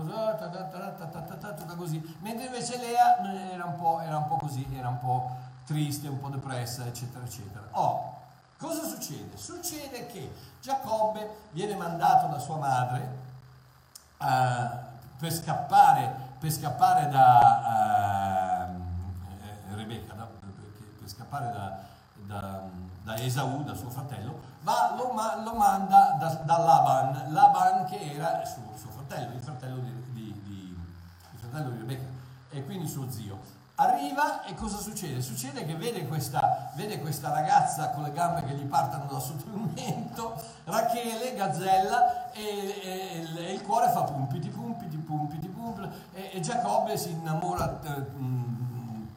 così. 1.76 2.18
Mentre 2.20 2.48
invece 2.48 2.78
Lea 2.78 3.54
era 3.54 3.64
un, 3.64 3.78
po', 3.78 4.02
era 4.02 4.18
un 4.18 4.28
po' 4.28 4.36
così, 4.36 4.68
era 4.78 4.90
un 4.90 5.00
po' 5.00 5.34
triste, 5.66 6.10
un 6.10 6.20
po' 6.20 6.28
depressa, 6.28 6.86
eccetera, 6.86 7.24
eccetera. 7.24 7.70
Oh, 7.72 8.16
cosa 8.58 8.84
succede? 8.84 9.38
Succede 9.38 10.08
che 10.08 10.30
Giacobbe 10.62 11.48
viene 11.52 11.76
mandato 11.76 12.28
da 12.28 12.40
sua 12.40 12.58
madre. 12.58 13.24
Uh, 14.18 14.96
per 15.18 15.34
scappare, 15.34 16.16
per 16.40 16.52
scappare 16.52 17.10
da 17.10 18.70
uh, 18.70 19.76
Rebecca, 19.76 20.14
da, 20.14 20.28
per 21.00 21.10
scappare 21.10 21.52
da, 21.52 21.80
da, 22.14 22.62
da, 23.04 23.16
Esau, 23.18 23.64
da 23.64 23.74
suo 23.74 23.90
fratello, 23.90 24.40
va, 24.62 24.94
lo, 24.96 25.14
lo 25.44 25.54
manda 25.56 26.18
da, 26.20 26.28
da, 26.46 26.58
Laban, 26.58 27.34
Laban 27.34 27.86
che 27.86 28.14
era 28.14 28.46
suo, 28.46 28.76
suo 28.78 28.92
fratello, 28.92 29.34
il 29.34 29.42
fratello 29.42 29.78
di, 29.78 29.92
di, 30.14 30.42
di, 30.44 30.78
il 31.32 31.40
fratello 31.40 31.70
di 31.72 31.78
Rebecca 31.80 32.08
e 32.52 32.64
quindi 32.64 32.88
suo 32.88 33.10
zio. 33.10 33.56
Arriva 33.80 34.44
e 34.44 34.56
cosa 34.56 34.78
succede? 34.78 35.22
Succede 35.22 35.64
che 35.64 35.76
vede 35.76 36.08
questa, 36.08 36.72
vede 36.74 37.00
questa 37.00 37.30
ragazza 37.30 37.92
con 37.92 38.02
le 38.02 38.12
gambe 38.12 38.44
che 38.44 38.56
gli 38.56 38.66
partono 38.66 39.06
da 39.06 39.20
sotto 39.20 39.46
il 39.46 39.70
mento, 39.76 40.34
Rachele, 40.64 41.36
gazzella, 41.36 42.32
e, 42.32 42.42
e, 42.42 43.36
e 43.38 43.54
il 43.54 43.62
cuore 43.62 43.92
fa 43.92 44.02
pumpiti, 44.02 44.50
pumpiti, 45.08 45.52
e, 46.14 46.32
e 46.34 46.40
Giacobbe 46.42 46.98
si 46.98 47.12
innamora 47.12 47.80
eh, 47.82 48.06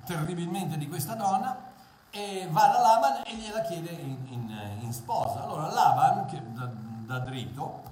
terribilmente 0.07 0.79
di 0.79 0.89
questa 0.89 1.15
donna 1.15 1.57
e 2.11 2.49
va 2.51 2.69
da 2.69 2.81
Laban 2.81 3.23
e 3.25 3.35
gliela 3.35 3.61
chiede 3.63 3.91
in, 3.91 4.17
in, 4.29 4.79
in 4.81 4.93
sposa. 4.93 5.43
Allora 5.43 5.73
Laban, 5.73 6.27
che 6.27 6.41
da, 6.53 6.69
da 7.07 7.19
dritto, 7.19 7.89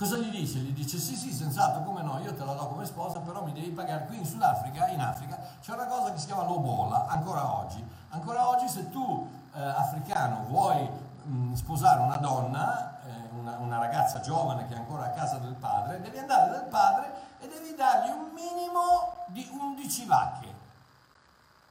Cosa 0.00 0.16
gli 0.16 0.30
dice? 0.30 0.60
Gli 0.60 0.72
dice 0.72 0.96
sì 0.96 1.14
sì 1.14 1.30
senz'altro 1.30 1.82
come 1.82 2.00
no 2.00 2.18
io 2.20 2.32
te 2.32 2.42
la 2.42 2.54
do 2.54 2.68
come 2.68 2.86
sposa 2.86 3.18
però 3.18 3.44
mi 3.44 3.52
devi 3.52 3.68
pagare 3.68 4.06
qui 4.06 4.16
in 4.16 4.24
Sudafrica, 4.24 4.88
in 4.88 4.98
Africa 4.98 5.38
c'è 5.60 5.74
una 5.74 5.84
cosa 5.84 6.10
che 6.10 6.18
si 6.18 6.24
chiama 6.24 6.44
lobola 6.44 7.06
ancora 7.06 7.58
oggi. 7.58 7.84
Ancora 8.08 8.48
oggi 8.48 8.66
se 8.66 8.88
tu 8.88 9.28
eh, 9.52 9.60
africano 9.60 10.46
vuoi 10.48 10.88
mh, 11.24 11.52
sposare 11.52 12.00
una 12.00 12.16
donna, 12.16 12.89
eh, 12.89 12.89
una, 13.60 13.78
ragazza 13.78 14.20
giovane 14.20 14.66
che 14.66 14.74
è 14.74 14.76
ancora 14.76 15.04
a 15.04 15.10
casa 15.10 15.36
del 15.36 15.54
padre, 15.54 16.00
devi 16.00 16.18
andare 16.18 16.50
dal 16.50 16.64
padre 16.64 17.12
e 17.40 17.48
devi 17.48 17.74
dargli 17.74 18.10
un 18.10 18.30
minimo 18.32 19.24
di 19.26 19.48
11 19.50 20.04
vacche. 20.06 20.54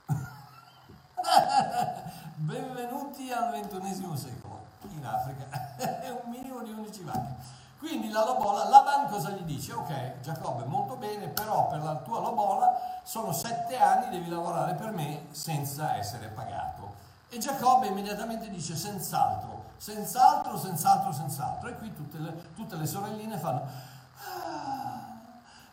Benvenuti 2.35 3.31
al 3.31 3.51
ventunesimo 3.51 4.15
secolo 4.15 4.57
in 4.95 5.05
Africa, 5.05 5.75
è 5.77 6.09
un 6.23 6.29
minimo 6.29 6.61
di 6.61 6.71
11 6.71 7.03
vacche. 7.03 7.57
Quindi 7.79 8.09
la 8.09 8.25
lobola, 8.25 8.67
Laban 8.67 9.07
cosa 9.07 9.29
gli 9.29 9.43
dice? 9.43 9.71
Ok, 9.71 10.19
Giacobbe, 10.19 10.65
molto 10.65 10.97
bene, 10.97 11.27
però 11.27 11.67
per 11.67 11.81
la 11.81 11.95
tua 11.95 12.19
lobola 12.19 12.99
sono 13.03 13.31
sette 13.31 13.77
anni, 13.77 14.09
devi 14.09 14.29
lavorare 14.29 14.73
per 14.73 14.91
me 14.91 15.27
senza 15.31 15.95
essere 15.95 16.27
pagato. 16.27 16.93
E 17.29 17.37
Giacobbe 17.37 17.87
immediatamente 17.87 18.49
dice 18.49 18.75
senz'altro, 18.75 19.58
senz'altro, 19.79 20.57
senz'altro, 20.57 21.11
senz'altro. 21.11 21.69
E 21.69 21.77
qui 21.77 21.93
tutte 21.95 22.19
le, 22.19 22.53
tutte 22.53 22.75
le 22.75 22.85
sorelline 22.85 23.37
fanno... 23.37 23.61
Ah, 24.35 25.07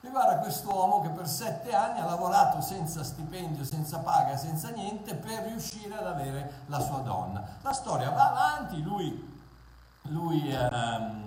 e 0.00 0.08
guarda 0.08 0.38
quest'uomo 0.38 1.00
che 1.00 1.08
per 1.08 1.26
sette 1.26 1.74
anni 1.74 1.98
ha 1.98 2.04
lavorato 2.04 2.60
senza 2.60 3.02
stipendio, 3.02 3.64
senza 3.64 3.98
paga, 3.98 4.36
senza 4.36 4.70
niente 4.70 5.16
per 5.16 5.46
riuscire 5.46 5.96
ad 5.96 6.06
avere 6.06 6.62
la 6.66 6.78
sua 6.78 6.98
donna. 6.98 7.42
La 7.62 7.72
storia 7.72 8.10
va 8.10 8.28
avanti, 8.28 8.80
lui, 8.82 9.42
lui 10.02 10.48
ehm, 10.48 11.26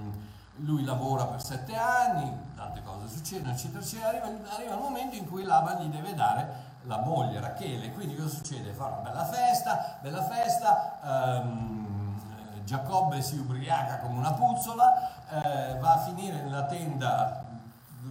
lui 0.61 0.83
lavora 0.83 1.25
per 1.25 1.41
sette 1.41 1.75
anni, 1.75 2.31
tante 2.55 2.81
cose 2.83 3.07
succedono, 3.07 3.53
eccetera, 3.53 3.79
eccetera, 3.79 4.07
arriva, 4.09 4.25
arriva 4.55 4.73
il 4.73 4.79
momento 4.79 5.15
in 5.15 5.27
cui 5.27 5.43
Laban 5.43 5.83
gli 5.83 5.89
deve 5.89 6.13
dare 6.13 6.67
la 6.83 6.99
moglie 6.99 7.39
Rachele, 7.39 7.91
quindi 7.93 8.15
cosa 8.15 8.29
succede? 8.29 8.73
Fa 8.73 8.85
una 8.85 9.09
bella 9.09 9.25
festa, 9.25 9.97
bella 10.01 10.23
festa, 10.23 10.99
ehm, 11.03 11.88
Giacobbe 12.69 13.19
si 13.23 13.35
ubriaca 13.35 13.97
come 13.97 14.19
una 14.19 14.33
puzzola, 14.33 15.25
eh, 15.27 15.79
va 15.79 15.93
a 15.93 15.97
finire 16.01 16.39
nella 16.43 16.65
tenda 16.65 17.43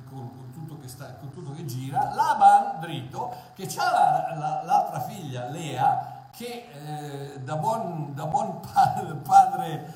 con, 0.08 0.28
con, 0.36 0.50
tutto 0.52 0.80
che 0.80 0.88
sta, 0.88 1.14
con, 1.14 1.30
tutto 1.30 1.52
che 1.52 1.64
gira, 1.64 2.12
Laban 2.12 2.80
dritto, 2.80 3.32
che 3.54 3.72
ha 3.76 3.90
la, 3.92 4.34
la, 4.36 4.62
l'altra 4.64 4.98
figlia 4.98 5.46
Lea, 5.46 6.26
che 6.32 6.70
eh, 6.72 7.40
da, 7.40 7.54
buon, 7.54 8.16
da 8.16 8.26
buon 8.26 8.58
padre 9.22 9.94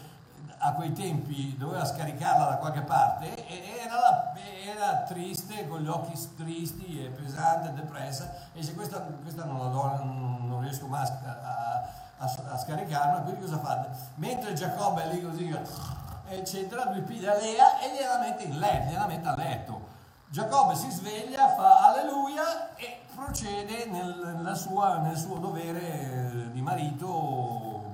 a 0.59 0.73
quei 0.75 0.93
tempi 0.93 1.57
doveva 1.59 1.85
scaricarla 1.85 2.45
da 2.45 2.57
qualche 2.59 2.83
parte 2.83 3.35
e 3.45 3.81
era, 3.85 4.33
era 4.65 4.99
triste, 5.03 5.67
con 5.67 5.81
gli 5.81 5.89
occhi 5.89 6.13
tristi 6.37 7.05
e 7.05 7.09
pesante, 7.09 7.73
depressa 7.73 8.33
e 8.53 8.61
dice 8.61 8.75
questa, 8.75 9.01
questa 9.01 9.45
non, 9.45 9.59
la 9.59 9.67
do, 9.67 10.05
non, 10.05 10.61
riesco 10.61 10.87
mai 10.87 11.05
a, 11.05 11.09
a, 11.09 11.82
a, 12.23 12.59
scaricarla, 12.59 13.21
quindi 13.23 13.41
cosa 13.41 13.59
fa? 13.59 13.87
Mentre 14.17 14.53
Giacobbe 14.53 15.03
è 15.03 15.13
lì 15.13 15.23
così, 15.23 15.59
eccetera, 16.29 16.91
lui 16.91 17.03
piglia 17.03 17.37
Lea 17.37 17.81
e 17.81 17.93
gliela 17.93 18.19
mette 18.19 18.45
in 18.45 18.59
letto, 18.59 18.91
gliela 18.91 19.07
mette 19.07 19.29
a 19.29 19.37
letto. 19.37 19.91
Giacobbe 20.29 20.75
si 20.75 20.91
sveglia, 20.91 21.55
fa 21.55 21.89
alleluia 21.89 22.75
e 22.77 23.01
procede 23.15 23.87
nel, 23.87 24.53
sua, 24.57 24.99
nel 24.99 25.19
suo 25.19 25.37
dovere 25.37 26.51
di 26.53 26.61
marito 26.63 27.91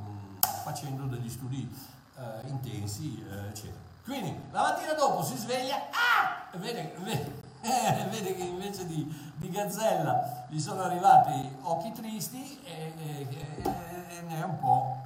facendo 0.62 1.04
degli 1.04 1.28
studi 1.28 1.68
eh, 2.16 2.48
intensi, 2.48 3.24
eh, 3.28 3.48
eccetera. 3.48 3.86
Quindi 4.04 4.40
la 4.52 4.62
mattina 4.62 4.92
dopo 4.92 5.22
si 5.22 5.36
sveglia 5.36 5.76
ah! 5.90 6.56
vede, 6.58 6.94
vede, 6.98 7.42
eh, 7.60 8.06
vede 8.08 8.34
che 8.34 8.42
invece 8.42 8.86
di, 8.86 9.32
di, 9.36 9.50
gazzella 9.50 10.46
gli 10.48 10.60
sono 10.60 10.82
arrivati 10.82 11.56
occhi 11.62 11.92
tristi 11.92 12.58
e, 12.64 12.92
e, 12.96 13.26
e 13.62 13.97
ne 14.22 14.40
è 14.40 14.42
un 14.42 14.58
po', 14.58 14.96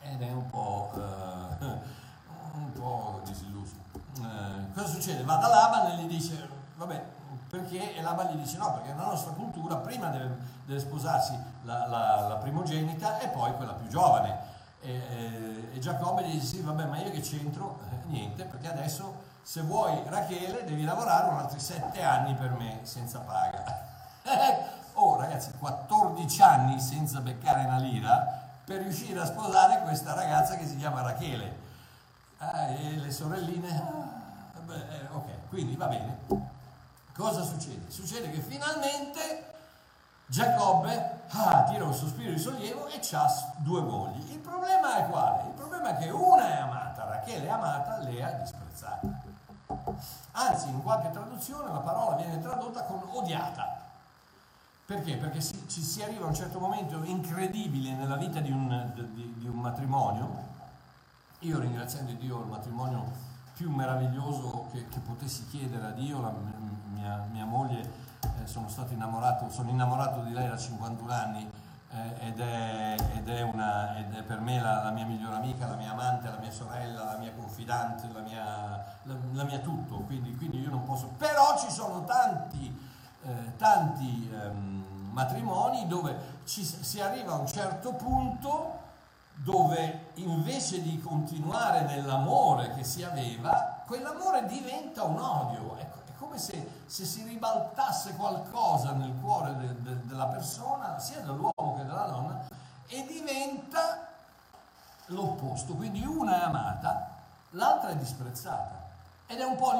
ed 0.00 0.22
è 0.22 0.30
un 0.30 0.48
po', 0.50 0.90
uh, 0.94 1.64
un 2.56 2.72
po 2.72 3.20
disilluso. 3.24 3.74
Uh, 4.18 4.72
cosa 4.74 4.86
succede? 4.86 5.22
Va 5.24 5.36
da 5.36 5.48
Laban 5.48 5.90
e 5.92 6.02
gli 6.02 6.08
dice, 6.08 6.48
vabbè, 6.76 7.04
perché 7.48 7.96
e 7.96 8.02
Laban 8.02 8.28
gli 8.28 8.40
dice 8.40 8.58
no, 8.58 8.72
perché 8.74 8.92
nella 8.92 9.06
nostra 9.06 9.32
cultura 9.32 9.76
prima 9.76 10.08
deve, 10.08 10.36
deve 10.64 10.80
sposarsi 10.80 11.38
la, 11.62 11.86
la, 11.86 12.28
la 12.28 12.36
primogenita 12.36 13.18
e 13.20 13.28
poi 13.28 13.54
quella 13.54 13.72
più 13.72 13.88
giovane 13.88 14.56
e, 14.80 14.90
e, 14.90 15.68
e 15.74 15.78
Giacobbe 15.78 16.22
gli 16.24 16.32
dice 16.32 16.46
sì 16.46 16.60
vabbè 16.60 16.84
ma 16.84 16.98
io 16.98 17.10
che 17.10 17.20
c'entro? 17.20 17.80
Eh, 17.90 18.06
niente 18.08 18.44
perché 18.44 18.68
adesso 18.68 19.26
se 19.42 19.62
vuoi 19.62 20.02
Rachele 20.06 20.64
devi 20.64 20.84
lavorare 20.84 21.30
un 21.30 21.38
altri 21.38 21.58
sette 21.58 22.02
anni 22.02 22.34
per 22.34 22.50
me 22.50 22.80
senza 22.82 23.18
paga 23.20 23.64
oh 24.24 24.76
ragazzi 25.18 25.52
14 25.58 26.42
anni 26.42 26.80
senza 26.80 27.20
beccare 27.20 27.64
una 27.64 27.78
lira 27.78 28.46
per 28.64 28.82
riuscire 28.82 29.20
a 29.20 29.26
sposare 29.26 29.82
questa 29.82 30.14
ragazza 30.14 30.56
che 30.56 30.66
si 30.66 30.76
chiama 30.76 31.02
Rachele 31.02 31.56
ah, 32.38 32.68
e 32.68 32.96
le 32.96 33.10
sorelline 33.10 33.68
ah, 33.70 34.60
beh, 34.60 34.74
eh, 34.74 35.08
ok 35.12 35.48
quindi 35.48 35.76
va 35.76 35.86
bene 35.86 36.18
cosa 37.14 37.42
succede? 37.42 37.90
succede 37.90 38.30
che 38.30 38.40
finalmente 38.40 39.48
Giacobbe 40.30 41.20
ah, 41.30 41.64
tira 41.64 41.84
un 41.84 41.94
sospiro 41.94 42.30
di 42.30 42.38
sollievo 42.38 42.86
e 42.88 43.00
ha 43.12 43.54
due 43.56 43.80
mogli. 43.80 44.30
Il 44.30 44.40
problema 44.40 44.98
è 44.98 45.08
quale? 45.08 45.44
Il 45.46 45.54
problema 45.54 45.96
è 45.96 45.96
che 45.96 46.10
una 46.10 46.46
è 46.46 46.60
amata, 46.60 47.04
Rachele 47.04 47.46
è 47.46 47.50
amata, 47.50 47.96
Lea 48.00 48.36
è 48.36 48.42
disprezzata. 48.42 49.08
Anzi, 50.32 50.68
in 50.68 50.82
qualche 50.82 51.10
traduzione 51.10 51.72
la 51.72 51.78
parola 51.78 52.16
viene 52.16 52.42
tradotta 52.42 52.82
con 52.82 53.00
odiata. 53.10 53.87
Perché? 54.88 55.16
Perché 55.16 55.42
si, 55.42 55.68
ci 55.68 55.82
si 55.82 56.02
arriva 56.02 56.24
a 56.24 56.28
un 56.28 56.34
certo 56.34 56.58
momento 56.58 57.04
incredibile 57.04 57.92
nella 57.92 58.16
vita 58.16 58.40
di 58.40 58.50
un, 58.50 58.90
di, 59.12 59.34
di 59.36 59.46
un 59.46 59.56
matrimonio. 59.56 60.34
Io 61.40 61.58
ringraziando 61.60 62.12
Dio 62.12 62.40
il 62.40 62.46
matrimonio 62.46 63.12
più 63.52 63.70
meraviglioso 63.70 64.68
che, 64.72 64.88
che 64.88 65.00
potessi 65.00 65.46
chiedere 65.48 65.88
a 65.88 65.90
Dio, 65.90 66.22
la, 66.22 66.32
mia, 66.94 67.28
mia 67.30 67.44
moglie 67.44 67.82
eh, 68.22 68.46
sono 68.46 68.70
stato 68.70 68.94
innamorato, 68.94 69.50
sono 69.50 69.68
innamorato 69.68 70.22
di 70.22 70.32
lei 70.32 70.48
da 70.48 70.56
51 70.56 71.12
anni 71.12 71.50
eh, 71.90 72.26
ed, 72.28 72.40
è, 72.40 72.96
ed, 73.14 73.28
è 73.28 73.42
una, 73.42 73.94
ed, 73.98 74.14
è, 74.14 74.22
per 74.22 74.40
me 74.40 74.58
la, 74.58 74.84
la, 74.84 74.90
mia 74.90 75.04
migliore 75.04 75.36
amica, 75.36 75.66
la 75.66 75.76
mia 75.76 75.90
amante, 75.90 76.30
la 76.30 76.38
mia 76.38 76.50
sorella, 76.50 77.04
la 77.04 77.18
mia 77.18 77.34
confidante, 77.34 78.08
la 78.10 78.20
mia, 78.20 78.84
la, 79.02 79.44
mia 79.44 79.58
tutto, 79.58 79.96
quindi, 80.06 80.34
quindi, 80.34 80.60
io 80.62 80.70
non 80.70 80.84
posso... 80.84 81.08
Però 81.18 81.58
ci 81.58 81.70
sono 81.70 82.06
tanti, 82.06 82.96
eh, 83.22 83.56
tanti 83.56 84.30
ehm, 84.32 85.10
matrimoni 85.12 85.86
dove 85.86 86.36
ci, 86.44 86.64
si 86.64 87.00
arriva 87.00 87.32
a 87.32 87.38
un 87.38 87.46
certo 87.46 87.92
punto 87.94 88.76
dove 89.34 90.10
invece 90.14 90.82
di 90.82 91.00
continuare 91.00 91.82
nell'amore 91.82 92.74
che 92.74 92.82
si 92.82 93.02
aveva, 93.02 93.82
quell'amore 93.86 94.46
diventa 94.46 95.04
un 95.04 95.18
odio. 95.18 95.76
Ecco, 95.78 95.98
come 96.18 96.38
se, 96.38 96.82
se, 96.86 97.04
si 97.04 97.22
ribaltasse 97.22 98.14
qualcosa 98.14 98.92
nel 98.92 99.14
cuore 99.20 99.56
de, 99.56 99.82
de, 99.82 100.06
della 100.06 100.26
persona, 100.26 100.98
sia 100.98 101.20
dell'uomo 101.20 101.76
che 101.76 101.84
della 101.84 102.06
donna, 102.06 102.46
e 102.88 103.06
diventa 103.06 104.08
l'opposto. 105.06 105.74
Quindi 105.74 106.04
una 106.04 106.40
è 106.40 106.44
amata, 106.44 107.10
l'altra 107.50 107.90
è 107.90 107.96
disprezzata. 107.96 108.86
Ed 109.26 109.38
è 109.38 109.44
un 109.44 109.56
po' 109.56 109.72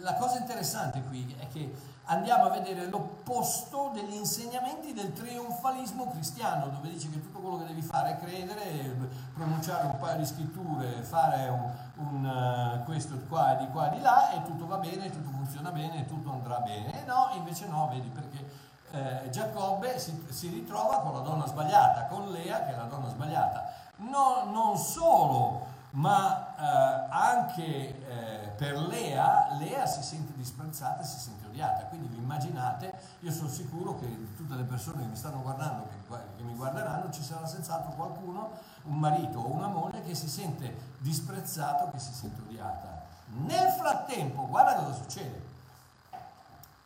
la 0.00 0.14
cosa 0.14 0.38
interessante 0.38 1.02
qui, 1.02 1.34
è 1.38 1.48
che 1.48 1.74
andiamo 2.10 2.44
a 2.44 2.50
vedere 2.50 2.86
l'opposto 2.86 3.90
degli 3.92 4.14
insegnamenti 4.14 4.92
del 4.92 5.12
trionfalismo 5.12 6.10
cristiano, 6.10 6.68
dove 6.68 6.88
dice 6.88 7.10
che 7.10 7.20
tutto 7.20 7.38
quello 7.38 7.58
che 7.58 7.66
devi 7.66 7.82
fare 7.82 8.12
è 8.12 8.18
credere, 8.18 8.96
pronunciare 9.34 9.86
un 9.86 9.98
paio 9.98 10.18
di 10.18 10.26
scritture, 10.26 11.02
fare 11.02 11.48
un, 11.48 11.70
un 12.06 12.24
uh, 12.24 12.84
questo 12.84 13.16
qua 13.28 13.56
e 13.56 13.64
di 13.64 13.70
qua 13.70 13.90
e 13.90 13.96
di 13.96 14.02
là 14.02 14.30
e 14.32 14.42
tutto 14.44 14.66
va 14.66 14.78
bene, 14.78 15.10
tutto 15.10 15.30
funziona 15.30 15.70
bene, 15.70 16.06
tutto 16.06 16.32
andrà 16.32 16.60
bene. 16.60 17.02
E 17.02 17.04
no, 17.04 17.30
invece 17.34 17.66
no, 17.66 17.88
vedi 17.88 18.08
perché 18.08 18.66
eh, 18.90 19.28
Giacobbe 19.28 19.98
si, 19.98 20.26
si, 20.30 20.48
ritrova 20.48 21.00
con 21.00 21.12
la 21.12 21.20
donna 21.20 21.46
sbagliata, 21.46 22.06
con 22.06 22.30
Lea 22.30 22.64
che 22.64 22.72
è 22.72 22.76
la 22.76 22.84
donna 22.84 23.08
sbagliata. 23.08 23.70
No, 23.96 24.44
non 24.50 24.78
solo 24.78 25.76
ma 25.98 26.54
eh, 26.56 27.08
anche 27.10 27.64
eh, 27.64 28.48
per 28.56 28.76
Lea, 28.78 29.56
Lea 29.58 29.84
si 29.86 30.02
sente 30.02 30.32
disprezzata 30.36 31.02
e 31.02 31.04
si 31.04 31.18
sente 31.18 31.46
odiata, 31.46 31.86
quindi 31.86 32.06
vi 32.06 32.18
immaginate, 32.18 32.92
io 33.20 33.32
sono 33.32 33.48
sicuro 33.48 33.98
che 33.98 34.06
tutte 34.36 34.54
le 34.54 34.62
persone 34.62 35.02
che 35.02 35.08
mi 35.08 35.16
stanno 35.16 35.42
guardando, 35.42 35.88
che, 35.88 36.16
che 36.36 36.42
mi 36.44 36.54
guarderanno, 36.54 37.10
ci 37.10 37.22
sarà 37.22 37.46
senz'altro 37.46 37.92
qualcuno, 37.92 38.50
un 38.84 38.98
marito 38.98 39.40
o 39.40 39.50
una 39.50 39.66
moglie 39.66 40.02
che 40.02 40.14
si 40.14 40.28
sente 40.28 40.94
disprezzato, 40.98 41.90
che 41.90 41.98
si 41.98 42.12
sente 42.12 42.42
odiata. 42.42 43.02
Nel 43.44 43.70
frattempo, 43.72 44.46
guarda 44.46 44.74
cosa 44.76 44.94
succede. 44.94 45.46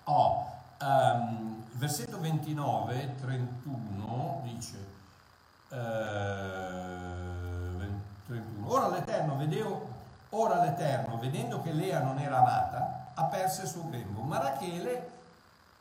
Oh, 0.04 0.50
um, 0.80 1.64
versetto 1.72 2.18
29, 2.18 3.16
31 3.20 4.40
dice... 4.44 4.90
Uh, 5.68 7.41
31. 8.32 8.72
Ora 8.72 8.88
l'Eterno 8.88 9.36
vedeo, 9.36 9.90
Ora 10.34 10.62
l'Eterno, 10.62 11.18
vedendo 11.18 11.60
che 11.60 11.72
Lea 11.72 12.00
non 12.00 12.18
era 12.18 12.38
amata, 12.38 13.10
aperse 13.14 13.62
il 13.62 13.68
suo 13.68 13.86
grembo, 13.90 14.22
ma 14.22 14.38
Rachele 14.38 15.10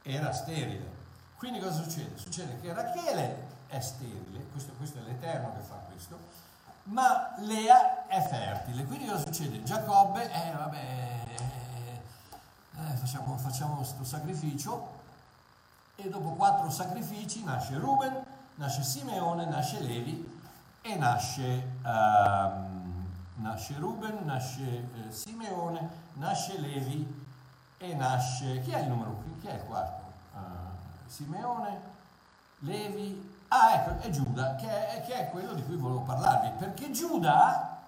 era 0.02 0.34
sterile. 0.34 1.00
Quindi 1.38 1.60
cosa 1.60 1.82
succede? 1.82 2.18
Succede 2.18 2.60
che 2.60 2.74
Rachele 2.74 3.48
è 3.68 3.80
sterile, 3.80 4.46
questo, 4.52 4.74
questo 4.74 5.00
è 5.00 5.04
l'Eterno 5.04 5.54
che 5.54 5.62
fa 5.62 5.76
questo, 5.90 6.18
ma 6.84 7.34
Lea 7.38 8.08
è 8.08 8.22
fertile. 8.22 8.84
Quindi 8.84 9.06
cosa 9.06 9.24
succede? 9.24 9.64
Giacobbe, 9.64 10.30
eh 10.30 10.52
vabbè, 10.52 10.78
eh, 12.76 12.96
facciamo, 12.98 13.38
facciamo 13.38 13.76
questo 13.76 14.04
sacrificio 14.04 15.00
e 15.96 16.10
dopo 16.10 16.32
quattro 16.32 16.70
sacrifici 16.70 17.42
nasce 17.46 17.78
Ruben, 17.78 18.22
nasce 18.56 18.84
Simeone, 18.84 19.46
nasce 19.46 19.80
Levi 19.80 20.40
e 20.82 20.96
nasce, 20.96 21.76
um, 21.84 23.08
nasce 23.36 23.76
Ruben, 23.78 24.26
nasce 24.26 24.62
eh, 24.62 25.12
Simeone, 25.12 25.90
nasce 26.14 26.60
Levi 26.60 27.26
e 27.78 27.94
nasce... 27.94 28.62
Chi 28.62 28.72
è 28.72 28.80
il 28.80 28.88
numero? 28.88 29.24
Chi 29.40 29.48
è 29.48 29.54
il 29.54 29.64
quarto? 29.64 30.04
Uh, 30.34 30.40
Simeone, 31.08 31.82
Levi... 32.60 33.40
Ah, 33.50 33.74
ecco, 33.74 34.00
è 34.00 34.10
Giuda, 34.10 34.56
che 34.56 34.88
è, 34.88 35.02
che 35.06 35.14
è 35.14 35.30
quello 35.30 35.54
di 35.54 35.64
cui 35.66 35.76
volevo 35.76 36.02
parlarvi, 36.02 36.52
perché 36.58 36.90
Giuda 36.92 37.80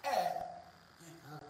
è 0.00 0.44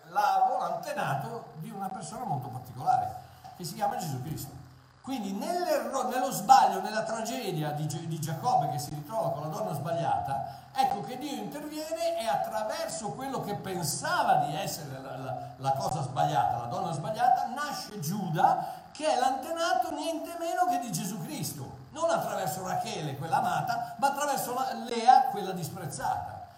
l'antenato 0.08 1.52
di 1.56 1.70
una 1.70 1.88
persona 1.88 2.24
molto 2.24 2.48
particolare, 2.48 3.22
che 3.56 3.64
si 3.64 3.74
chiama 3.74 3.96
Gesù 3.96 4.22
Cristo. 4.22 4.65
Quindi 5.06 5.34
nello 5.34 6.32
sbaglio, 6.32 6.80
nella 6.80 7.04
tragedia 7.04 7.70
di, 7.70 7.86
di, 7.86 8.18
Giacobbe 8.18 8.70
che 8.70 8.80
si 8.80 8.90
ritrova 8.90 9.30
con 9.30 9.42
la 9.42 9.56
donna 9.56 9.72
sbagliata, 9.72 10.62
ecco 10.74 11.02
che 11.02 11.16
Dio 11.16 11.30
interviene 11.30 12.18
e 12.18 12.26
attraverso 12.26 13.10
quello 13.10 13.40
che 13.40 13.54
pensava 13.54 14.46
di 14.46 14.56
essere 14.56 15.00
la, 15.00 15.16
la, 15.16 15.36
la 15.58 15.70
cosa 15.74 16.02
sbagliata, 16.02 16.56
la 16.56 16.64
donna 16.64 16.90
sbagliata, 16.90 17.46
nasce 17.54 18.00
Giuda 18.00 18.88
che 18.90 19.06
è 19.08 19.16
l'antenato 19.16 19.92
niente 19.92 20.34
meno 20.40 20.66
che 20.68 20.80
di 20.80 20.90
Gesù 20.90 21.22
Cristo. 21.22 21.84
Non 21.90 22.10
attraverso 22.10 22.66
Rachele, 22.66 23.16
quella 23.16 23.36
amata, 23.36 23.94
ma 24.00 24.08
attraverso 24.08 24.56
Lea, 24.88 25.26
quella 25.26 25.52
disprezzata. 25.52 26.48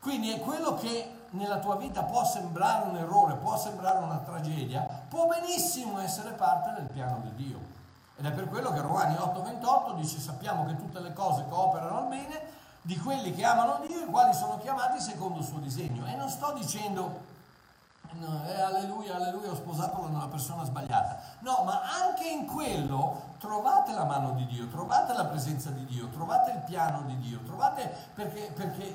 Quindi 0.00 0.30
è 0.30 0.40
quello 0.40 0.74
che 0.74 1.20
nella 1.30 1.56
tua 1.56 1.76
vita 1.76 2.02
può 2.02 2.22
sembrare 2.22 2.86
un 2.86 2.98
errore, 2.98 3.36
può 3.36 3.56
sembrare 3.56 4.04
una 4.04 4.18
tragedia, 4.18 4.86
può 5.08 5.26
benissimo 5.26 6.00
essere 6.00 6.32
parte 6.32 6.74
del 6.74 6.84
piano 6.90 7.20
di 7.22 7.34
Dio. 7.34 7.73
Ed 8.16 8.26
è 8.26 8.32
per 8.32 8.48
quello 8.48 8.72
che 8.72 8.80
Romani 8.80 9.16
8:28 9.16 9.94
dice 9.94 10.18
sappiamo 10.18 10.64
che 10.66 10.76
tutte 10.76 11.00
le 11.00 11.12
cose 11.12 11.46
cooperano 11.48 11.98
al 11.98 12.06
bene 12.06 12.40
di 12.82 12.98
quelli 12.98 13.34
che 13.34 13.44
amano 13.44 13.80
Dio 13.86 14.04
i 14.04 14.06
quali 14.06 14.34
sono 14.34 14.58
chiamati 14.58 15.00
secondo 15.00 15.38
il 15.38 15.44
suo 15.44 15.58
disegno. 15.58 16.06
E 16.06 16.14
non 16.14 16.28
sto 16.28 16.52
dicendo 16.52 17.32
eh, 18.46 18.60
alleluia, 18.60 19.16
alleluia, 19.16 19.50
ho 19.50 19.56
sposato 19.56 20.00
una 20.00 20.28
persona 20.28 20.64
sbagliata. 20.64 21.18
No, 21.40 21.62
ma 21.64 21.80
anche 21.82 22.28
in 22.28 22.46
quello 22.46 23.32
trovate 23.38 23.92
la 23.92 24.04
mano 24.04 24.32
di 24.32 24.46
Dio, 24.46 24.68
trovate 24.68 25.12
la 25.14 25.24
presenza 25.24 25.70
di 25.70 25.84
Dio, 25.84 26.08
trovate 26.08 26.52
il 26.52 26.58
piano 26.60 27.02
di 27.02 27.18
Dio, 27.18 27.40
trovate 27.44 27.92
perché, 28.14 28.52
perché 28.54 28.94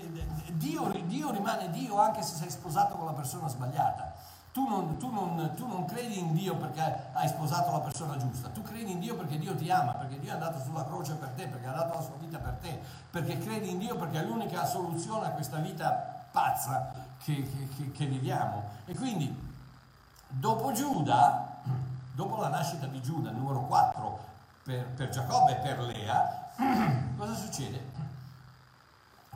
Dio, 0.53 0.89
Dio 1.05 1.31
rimane 1.31 1.69
Dio 1.69 1.99
anche 1.99 2.21
se 2.21 2.35
sei 2.35 2.49
sposato 2.49 2.95
con 2.95 3.05
la 3.05 3.13
persona 3.13 3.47
sbagliata. 3.47 4.13
Tu 4.51 4.67
non, 4.67 4.97
tu, 4.97 5.11
non, 5.11 5.53
tu 5.55 5.67
non, 5.67 5.85
credi 5.85 6.17
in 6.17 6.33
Dio 6.33 6.55
perché 6.55 7.11
hai 7.13 7.27
sposato 7.27 7.71
la 7.71 7.81
persona 7.81 8.17
giusta, 8.17 8.49
tu 8.49 8.63
credi 8.63 8.91
in 8.91 8.99
Dio 8.99 9.15
perché 9.15 9.37
Dio 9.37 9.55
ti 9.55 9.69
ama, 9.69 9.91
perché 9.91 10.19
Dio 10.19 10.31
è 10.31 10.33
andato 10.33 10.59
sulla 10.59 10.83
croce 10.85 11.13
per 11.13 11.29
te, 11.29 11.47
perché 11.47 11.67
ha 11.67 11.71
dato 11.71 11.93
la 11.93 12.01
sua 12.01 12.15
vita 12.17 12.39
per 12.39 12.53
te, 12.53 12.79
perché 13.11 13.37
credi 13.37 13.69
in 13.69 13.77
Dio 13.77 13.95
perché 13.95 14.19
è 14.19 14.23
l'unica 14.23 14.65
soluzione 14.65 15.27
a 15.27 15.31
questa 15.31 15.57
vita 15.57 16.25
pazza 16.31 16.91
che, 17.23 17.47
che, 17.75 17.91
che 17.91 18.05
viviamo. 18.07 18.63
E 18.85 18.95
quindi, 18.95 19.31
dopo 20.27 20.71
Giuda, 20.71 21.57
dopo 22.13 22.41
la 22.41 22.49
nascita 22.49 22.87
di 22.87 23.01
Giuda, 23.03 23.29
numero 23.29 23.61
4, 23.61 24.19
per, 24.63 24.83
per 24.95 25.09
Giacobbe 25.09 25.51
e 25.51 25.55
per 25.57 25.79
Lea, 25.81 26.49
cosa 27.15 27.35
succede? 27.35 27.97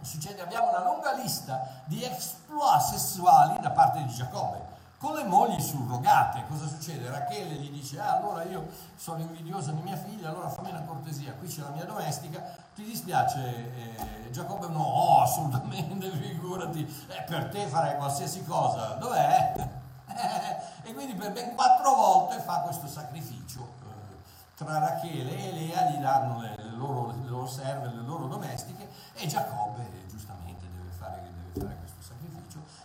Succede, 0.01 0.41
abbiamo 0.41 0.69
una 0.69 0.83
lunga 0.83 1.13
lista 1.13 1.83
di 1.85 2.03
exploit 2.03 2.81
sessuali 2.81 3.59
da 3.61 3.69
parte 3.69 4.03
di 4.03 4.11
Giacobbe 4.11 4.72
con 5.03 5.15
le 5.15 5.25
mogli 5.25 5.59
surrogate, 5.59 6.45
cosa 6.47 6.65
succede? 6.65 7.09
Rachele 7.09 7.55
gli 7.55 7.69
dice, 7.69 7.99
ah 7.99 8.15
allora 8.15 8.43
io 8.43 8.69
sono 8.95 9.19
invidiosa 9.19 9.73
di 9.73 9.81
mia 9.81 9.97
figlia, 9.97 10.29
allora 10.29 10.47
fammi 10.47 10.69
una 10.69 10.83
cortesia, 10.83 11.33
qui 11.33 11.49
c'è 11.49 11.59
la 11.59 11.71
mia 11.71 11.83
domestica, 11.83 12.41
ti 12.73 12.85
dispiace 12.85 13.73
eh, 13.75 14.31
Giacobbe? 14.31 14.67
No, 14.67 14.81
oh, 14.81 15.21
assolutamente, 15.23 16.09
figurati, 16.15 16.87
eh, 17.09 17.21
per 17.23 17.49
te 17.49 17.67
farei 17.67 17.97
qualsiasi 17.97 18.45
cosa, 18.45 18.93
dov'è? 18.93 19.69
e 20.83 20.93
quindi 20.93 21.15
per 21.15 21.33
ben 21.33 21.53
quattro 21.53 21.95
volte 21.95 22.39
fa 22.39 22.59
questo 22.59 22.87
sacrificio 22.87 23.59
eh, 23.59 24.15
tra 24.55 24.79
Rachele 24.79 25.37
e 25.37 25.51
Lea 25.51 25.89
gli 25.89 25.97
danno 25.97 26.39
le, 26.39 26.55
loro, 26.77 27.07
le 27.07 27.27
loro 27.27 27.45
serve, 27.45 27.87
le 27.87 28.03
loro 28.03 28.27
domestiche 28.27 28.87
e 29.15 29.27
Giacobbe 29.27 29.85
giustamente 30.07 30.65
deve 30.73 30.91
fare, 30.97 31.21
deve 31.23 31.59
fare 31.59 31.75
questo 31.77 31.93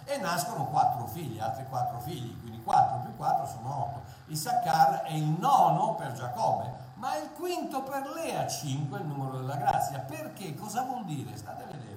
e 0.09 0.16
nascono 0.16 0.64
quattro 0.66 1.07
figli, 1.07 1.38
altri 1.38 1.66
quattro 1.68 2.01
figli, 2.01 2.35
quindi 2.40 2.62
4 2.62 2.99
più 3.01 3.14
4 3.16 3.47
sono 3.47 3.83
8. 3.83 4.03
Issachar 4.33 5.03
è 5.03 5.12
il 5.12 5.37
nono 5.38 5.94
per 5.94 6.12
Giacobbe, 6.12 6.73
ma 6.94 7.14
il 7.16 7.31
quinto 7.33 7.83
per 7.83 8.11
Lea, 8.14 8.47
5 8.47 8.99
il 8.99 9.05
numero 9.05 9.38
della 9.38 9.57
grazia. 9.57 9.99
Perché? 9.99 10.55
Cosa 10.55 10.83
vuol 10.83 11.05
dire? 11.05 11.37
State 11.37 11.62
a 11.62 11.66
vedere. 11.66 11.97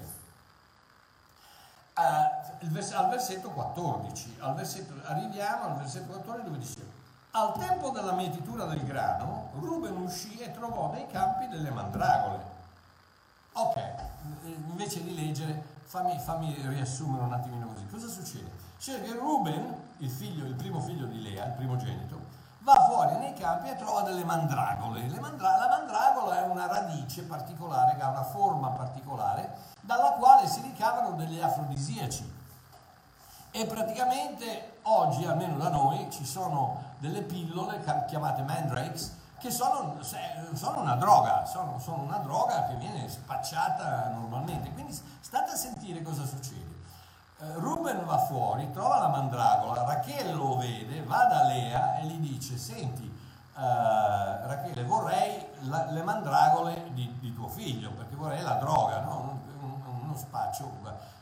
Uh, 1.94 2.96
al 2.96 3.10
versetto 3.10 3.50
14, 3.50 4.38
al 4.42 4.56
versetto, 4.56 4.94
arriviamo 5.06 5.64
al 5.66 5.78
versetto 5.78 6.12
14 6.12 6.44
dove 6.44 6.58
dice 6.58 7.00
al 7.32 7.58
tempo 7.58 7.92
della 7.92 8.12
mietitura 8.12 8.66
del 8.66 8.84
grano, 8.84 9.52
Ruben 9.60 9.96
uscì 9.96 10.38
e 10.40 10.52
trovò 10.52 10.92
nei 10.92 11.08
campi 11.08 11.48
delle 11.48 11.70
mandragole. 11.70 12.40
Ok, 13.54 13.82
invece 14.44 15.02
di 15.02 15.16
leggere 15.16 15.64
fammi, 15.84 16.18
fammi 16.20 16.56
riassumere 16.68 17.24
un 17.24 17.34
attimino 17.34 17.68
così. 17.68 17.88
Cosa 17.88 18.08
succede? 18.08 18.50
Succede 18.78 19.06
che 19.06 19.18
Ruben, 19.18 19.76
il, 19.98 20.10
figlio, 20.10 20.46
il 20.46 20.56
primo 20.56 20.80
figlio 20.80 21.06
di 21.06 21.22
Lea, 21.22 21.46
il 21.46 21.54
primogenito, 21.54 22.20
va 22.60 22.86
fuori 22.90 23.18
nei 23.18 23.34
campi 23.34 23.70
e 23.70 23.76
trova 23.76 24.02
delle 24.02 24.24
mandragole. 24.24 25.02
Mandra- 25.20 25.58
la 25.58 25.68
mandragola 25.68 26.44
è 26.44 26.48
una 26.48 26.68
radice 26.68 27.24
particolare, 27.24 27.96
che 27.96 28.02
ha 28.02 28.10
una 28.10 28.24
forma 28.24 28.70
particolare, 28.70 29.56
dalla 29.82 30.12
quale 30.12 30.48
si 30.48 30.62
ricavano 30.62 31.16
degli 31.16 31.40
afrodisiaci. 31.40 32.40
E 33.52 33.66
praticamente 33.66 34.78
oggi, 34.84 35.26
almeno 35.26 35.58
da 35.58 35.70
noi, 35.70 36.10
ci 36.10 36.26
sono 36.26 36.82
delle 37.00 37.22
pillole 37.22 37.84
chiamate 38.08 38.44
mandrakes, 38.44 39.20
che 39.42 39.50
sono, 39.50 39.98
sono 40.54 40.82
una 40.82 40.96
droga, 40.96 41.46
sono, 41.46 41.80
sono, 41.80 42.04
una 42.04 42.18
droga 42.18 42.68
che 42.68 42.76
viene 42.76 43.10
spacciata 43.10 44.10
normalmente. 44.10 44.72
Quindi 44.72 44.94
state 44.94 45.52
a 45.52 45.56
sentire 45.56 46.04
cosa 46.04 46.26
succede. 46.26 46.80
Uh, 47.40 47.60
Ruben 47.60 48.06
va 48.06 48.20
fuori, 48.20 48.70
trova 48.72 49.00
la 49.00 49.08
mandragola, 49.08 49.84
Rachele 49.84 50.32
lo 50.32 50.58
vede, 50.58 51.02
va 51.04 51.26
da 51.26 51.46
Lea 51.46 51.98
e 51.98 52.06
gli 52.06 52.20
dice, 52.20 52.56
senti, 52.56 53.04
uh, 53.56 53.60
Rachele, 53.60 54.84
vorrei 54.84 55.44
la, 55.62 55.90
le 55.90 56.04
mandragole 56.04 56.92
di, 56.94 57.18
di, 57.20 57.34
tuo 57.34 57.48
figlio, 57.48 57.90
perché 57.94 58.16
vorrei 58.16 58.44
la 58.44 58.54
droga, 58.54 59.00
no? 59.02 59.40
uno 60.04 60.16
spaccio, 60.16 60.70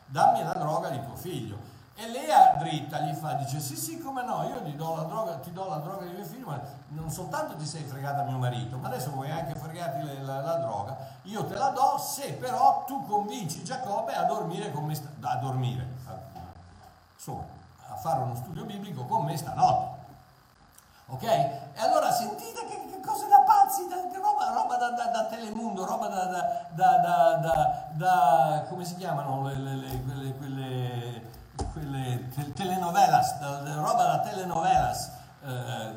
dammi 0.04 0.42
la 0.42 0.52
droga 0.52 0.90
di 0.90 1.02
tuo 1.02 1.16
figlio. 1.16 1.78
E 1.94 2.08
Lea 2.08 2.54
dritta 2.56 3.00
gli 3.00 3.14
fa, 3.14 3.34
dice 3.34 3.60
sì 3.60 3.76
sì 3.76 3.98
come 3.98 4.22
no, 4.22 4.42
io 4.44 4.60
do 4.74 4.96
la 4.96 5.02
droga, 5.02 5.34
ti 5.34 5.52
do 5.52 5.68
la 5.68 5.76
droga 5.76 6.04
di 6.06 6.12
mio 6.12 6.24
figlio, 6.24 6.46
ma 6.46 6.60
non 6.88 7.10
soltanto 7.10 7.56
ti 7.56 7.66
sei 7.66 7.84
fregata 7.84 8.22
mio 8.22 8.38
marito, 8.38 8.78
ma 8.78 8.88
adesso 8.88 9.10
vuoi 9.10 9.30
anche 9.30 9.54
fregarti 9.54 10.02
la, 10.04 10.20
la, 10.22 10.40
la 10.40 10.54
droga, 10.56 10.96
io 11.22 11.44
te 11.44 11.54
la 11.54 11.68
do 11.68 11.98
se 11.98 12.32
però 12.34 12.84
tu 12.86 13.06
convinci 13.06 13.62
Giacobbe 13.62 14.14
a 14.14 14.22
dormire 14.24 14.70
con 14.70 14.84
me, 14.84 14.94
sta, 14.94 15.08
a 15.20 15.36
dormire, 15.36 15.86
a, 16.06 16.14
insomma, 17.14 17.44
a 17.90 17.94
fare 17.96 18.20
uno 18.20 18.34
studio 18.34 18.64
biblico 18.64 19.04
con 19.04 19.24
me 19.24 19.36
stanotte. 19.36 19.98
Ok? 21.06 21.22
E 21.24 21.60
allora 21.76 22.12
sentite 22.12 22.66
che, 22.66 22.86
che 22.88 23.00
cose 23.04 23.26
da 23.26 23.40
pazzi, 23.40 23.86
da, 23.88 23.96
roba, 23.96 24.52
roba 24.54 24.76
da, 24.76 24.90
da, 24.90 25.04
da, 25.06 25.24
Telemundo, 25.26 25.84
roba 25.84 26.06
da, 26.06 26.24
da, 27.92 28.64
come 28.68 28.84
si 28.84 28.94
chiamano 28.96 29.42
le, 29.48 29.54
le, 29.54 29.74
le, 29.74 30.36
quelle 30.36 31.38
quelle 31.72 32.28
te- 32.34 32.52
telenovelas, 32.52 33.38
da, 33.38 33.60
da, 33.60 33.74
roba 33.74 34.04
da 34.04 34.20
telenovelas. 34.20 35.10
Eh, 35.42 35.92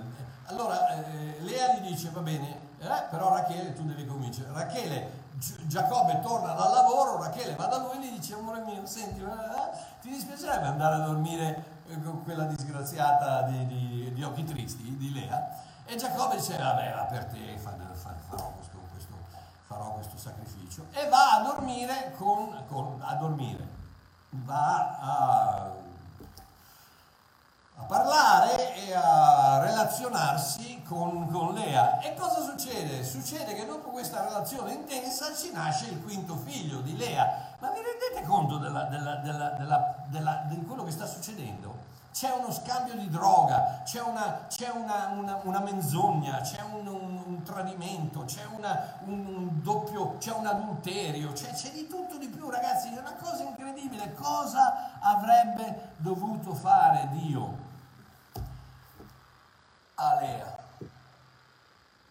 allora 0.46 0.90
eh, 0.90 1.38
Lea 1.42 1.74
gli 1.76 1.88
dice 1.88 2.10
va 2.10 2.22
bene, 2.22 2.60
eh, 2.80 3.04
però 3.10 3.30
Rachele 3.30 3.74
tu 3.74 3.84
devi 3.84 4.06
convincere. 4.06 4.50
Rachele, 4.52 5.22
Gi- 5.34 5.68
Giacobbe 5.68 6.20
torna 6.22 6.54
dal 6.54 6.72
lavoro, 6.72 7.22
Rachele 7.22 7.56
va 7.56 7.66
da 7.66 7.78
lui 7.78 7.92
e 7.92 8.00
gli 8.00 8.12
dice 8.12 8.34
amore 8.34 8.62
eh, 9.22 9.78
ti 10.02 10.10
dispiacerebbe 10.10 10.68
andare 10.68 10.96
a 10.96 11.06
dormire 11.06 11.64
eh, 11.88 12.02
con 12.02 12.24
quella 12.24 12.46
disgraziata 12.46 13.44
di, 13.44 13.66
di, 13.68 14.14
di, 14.14 14.24
occhi 14.24 14.44
tristi, 14.44 14.98
di 14.98 15.14
Lea? 15.14 15.62
E 15.86 15.96
Giacobbe 15.96 16.36
dice 16.38 16.58
vabbè 16.58 16.94
va 16.94 17.04
per 17.04 17.26
te, 17.26 17.58
fa, 17.58 17.72
fa, 17.94 18.14
farò, 18.30 18.52
questo, 18.52 18.78
questo, 18.92 19.14
farò, 19.66 19.94
questo, 19.94 20.18
sacrificio. 20.18 20.86
E 20.92 21.08
va 21.10 21.38
a 21.38 21.44
dormire 21.44 22.14
con, 22.18 22.64
con 22.68 23.02
a 23.02 23.14
dormire 23.16 23.82
va 24.30 24.98
a 25.00 25.74
stare 28.34 28.76
e 28.76 28.94
a 28.94 29.60
relazionarsi 29.60 30.82
con, 30.88 31.30
con, 31.32 31.54
Lea. 31.54 32.00
E 32.00 32.14
cosa 32.16 32.42
succede? 32.42 33.04
Succede 33.04 33.54
che 33.54 33.66
dopo 33.66 33.90
questa 33.90 34.24
relazione 34.24 34.74
intensa 34.74 35.36
ci 35.36 35.52
nasce 35.52 35.86
il 35.86 36.02
quinto 36.02 36.36
figlio 36.36 36.80
di 36.80 36.96
Lea. 36.98 37.56
Ma 37.60 37.70
vi 37.72 37.80
rendete 37.82 38.28
conto 38.28 38.58
della, 38.58 38.84
della, 38.84 39.03
C'è 42.14 42.30
uno 42.32 42.52
scambio 42.52 42.94
di 42.94 43.10
droga, 43.10 43.82
c'è 43.84 44.00
una, 44.00 44.46
c'è 44.48 44.70
una, 44.70 45.08
una, 45.18 45.40
una 45.44 45.60
menzogna, 45.62 46.42
c'è 46.42 46.62
un, 46.62 46.86
un, 46.86 47.24
un 47.26 47.44
tradimento, 47.44 48.24
c'è 48.26 48.46
un, 48.46 49.62
doppio, 49.62 50.18
c'è 50.20 50.32
un 50.32 50.46
adulterio, 50.46 51.32
c'è, 51.32 51.52
c'è 51.54 51.72
di 51.72 51.88
tutto 51.88 52.18
di 52.18 52.28
più, 52.28 52.50
ragazzi, 52.50 52.94
è 52.94 53.00
una 53.00 53.16
cosa 53.16 53.42
incredibile. 53.42 54.14
Cosa 54.14 55.00
avrebbe 55.02 55.94
dovuto 55.98 56.54
fare 56.54 57.10
Dio? 57.14 57.72
a 59.96 60.20
Lea. 60.20 60.62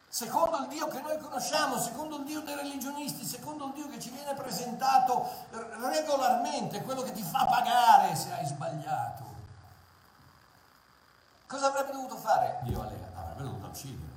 Secondo 0.09 0.59
il 0.59 0.69
Dio 0.69 0.89
che 0.89 1.01
noi 1.01 1.19
conosciamo, 1.19 1.79
secondo 1.79 2.19
il 2.19 2.25
Dio 2.25 2.41
dei 2.41 2.55
religionisti, 2.55 3.25
secondo 3.25 3.67
il 3.67 3.73
Dio 3.73 3.89
che 3.89 3.99
ci 3.99 4.11
viene 4.11 4.35
presentato 4.35 5.27
regolarmente, 5.91 6.83
quello 6.83 7.01
che 7.01 7.13
ti 7.13 7.23
fa 7.23 7.47
pagare 7.47 8.15
se 8.15 8.33
hai 8.33 8.47
sbagliato. 8.47 9.32
Cosa 11.53 11.67
avrebbe 11.67 11.93
dovuto 11.93 12.17
fare 12.17 12.61
Dio 12.63 12.81
a 12.81 12.87
Lea? 12.87 13.11
Avrebbe 13.15 13.43
dovuto 13.43 13.67
uccidere. 13.67 14.11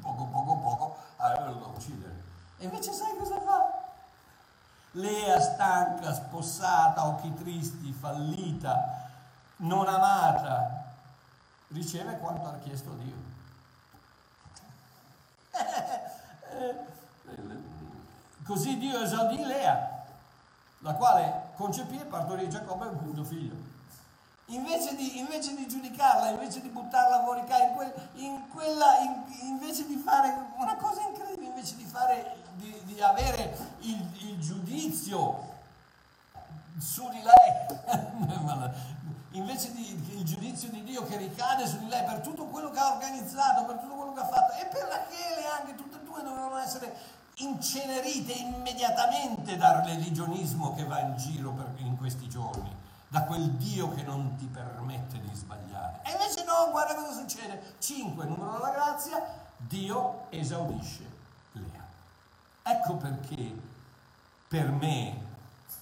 Poco, 0.00 0.24
poco, 0.24 0.56
poco, 0.56 0.96
avrebbe 1.18 1.52
dovuto 1.52 1.68
uccidere. 1.76 2.20
E 2.58 2.64
invece 2.64 2.92
sai 2.92 3.16
cosa 3.16 3.38
fa? 3.38 3.84
Lea 4.90 5.40
stanca, 5.40 6.12
spossata, 6.12 7.06
occhi 7.06 7.32
tristi, 7.34 7.92
fallita, 7.92 9.08
non 9.58 9.86
amata, 9.86 10.94
riceve 11.68 12.18
quanto 12.18 12.48
ha 12.48 12.58
chiesto 12.58 12.90
Dio. 12.90 13.14
Così 18.44 18.78
Dio 18.78 19.00
esaudì 19.00 19.44
Lea, 19.44 20.04
la 20.80 20.94
quale 20.94 21.50
concepì 21.54 22.00
e 22.00 22.04
partorì 22.04 22.50
Giacobbe 22.50 22.86
un 22.86 22.98
quinto 22.98 23.22
figlio. 23.22 23.71
Invece 24.54 24.94
di, 24.96 25.18
invece 25.18 25.54
di, 25.54 25.66
giudicarla, 25.66 26.28
invece 26.28 26.60
di 26.60 26.68
buttarla 26.68 27.22
fuori 27.22 27.42
casa, 27.44 27.64
in, 27.64 27.72
quel, 27.72 27.92
in 28.16 28.48
quella, 28.50 28.98
in, 28.98 29.48
invece 29.48 29.86
di 29.86 29.96
fare 29.96 30.34
una 30.58 30.76
cosa 30.76 31.00
incredibile, 31.00 31.48
invece 31.48 31.76
di, 31.76 31.84
fare, 31.84 32.36
di, 32.56 32.80
di 32.84 33.00
avere 33.00 33.56
il, 33.80 34.28
il 34.28 34.38
giudizio 34.40 35.50
su 36.78 37.08
di 37.08 37.22
lei, 37.22 38.70
invece 39.32 39.72
di, 39.72 39.88
il 40.18 40.24
giudizio 40.24 40.68
di 40.68 40.82
Dio 40.84 41.04
che 41.04 41.16
ricade 41.16 41.66
su 41.66 41.78
di 41.78 41.88
lei 41.88 42.04
per 42.04 42.20
tutto 42.20 42.44
quello 42.44 42.70
che 42.70 42.78
ha 42.78 42.92
organizzato, 42.92 43.64
per 43.64 43.76
tutto 43.78 43.94
quello 43.94 44.12
che 44.12 44.20
ha 44.20 44.28
fatto, 44.28 44.52
e 44.60 44.66
per 44.66 44.82
Rachele 44.82 45.46
anche, 45.46 45.74
tutte 45.76 45.96
e 45.96 46.04
due 46.04 46.22
dovevano 46.22 46.58
essere 46.58 46.94
incenerite 47.36 48.32
immediatamente 48.32 49.56
dal 49.56 49.82
religionismo 49.82 50.74
che 50.74 50.84
va 50.84 51.00
in 51.00 51.16
giro 51.16 51.52
per, 51.52 51.72
in 51.76 51.96
questi 51.96 52.28
giorni, 52.28 52.81
da 53.12 53.24
quel 53.24 53.50
Dio 53.50 53.92
che 53.92 54.02
non 54.04 54.36
ti 54.36 54.46
permette 54.46 55.20
di 55.20 55.34
sbagliare. 55.34 56.00
E 56.02 56.12
invece 56.12 56.44
no, 56.44 56.70
guarda 56.70 56.94
cosa 56.94 57.12
succede. 57.12 57.74
5, 57.78 58.24
numero 58.24 58.52
della 58.52 58.70
grazia, 58.70 59.22
Dio 59.58 60.30
esaudisce 60.30 61.04
Lea. 61.52 61.84
Ecco 62.62 62.94
perché 62.94 63.54
per 64.48 64.70
me 64.70 65.30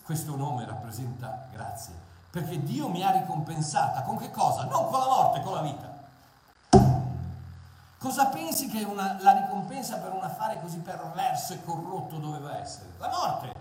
questo 0.03 0.35
nome 0.35 0.67
rappresenta 0.67 1.47
grazia 1.53 2.09
perché 2.31 2.63
Dio 2.63 2.89
mi 2.89 3.05
ha 3.05 3.11
ricompensata 3.11 4.03
con 4.03 4.17
che 4.17 4.31
cosa? 4.31 4.65
Non 4.65 4.89
con 4.89 5.01
la 5.01 5.07
morte, 5.07 5.41
con 5.41 5.55
la 5.55 5.63
vita. 5.63 5.99
Cosa 7.99 8.27
pensi 8.27 8.69
che 8.69 8.85
una, 8.85 9.21
la 9.21 9.33
ricompensa 9.33 9.99
per 9.99 10.13
un 10.13 10.23
affare 10.23 10.61
così 10.61 10.79
perverso 10.79 11.53
e 11.53 11.65
corrotto 11.65 12.19
doveva 12.19 12.59
essere? 12.59 12.93
La 12.99 13.09
morte. 13.09 13.53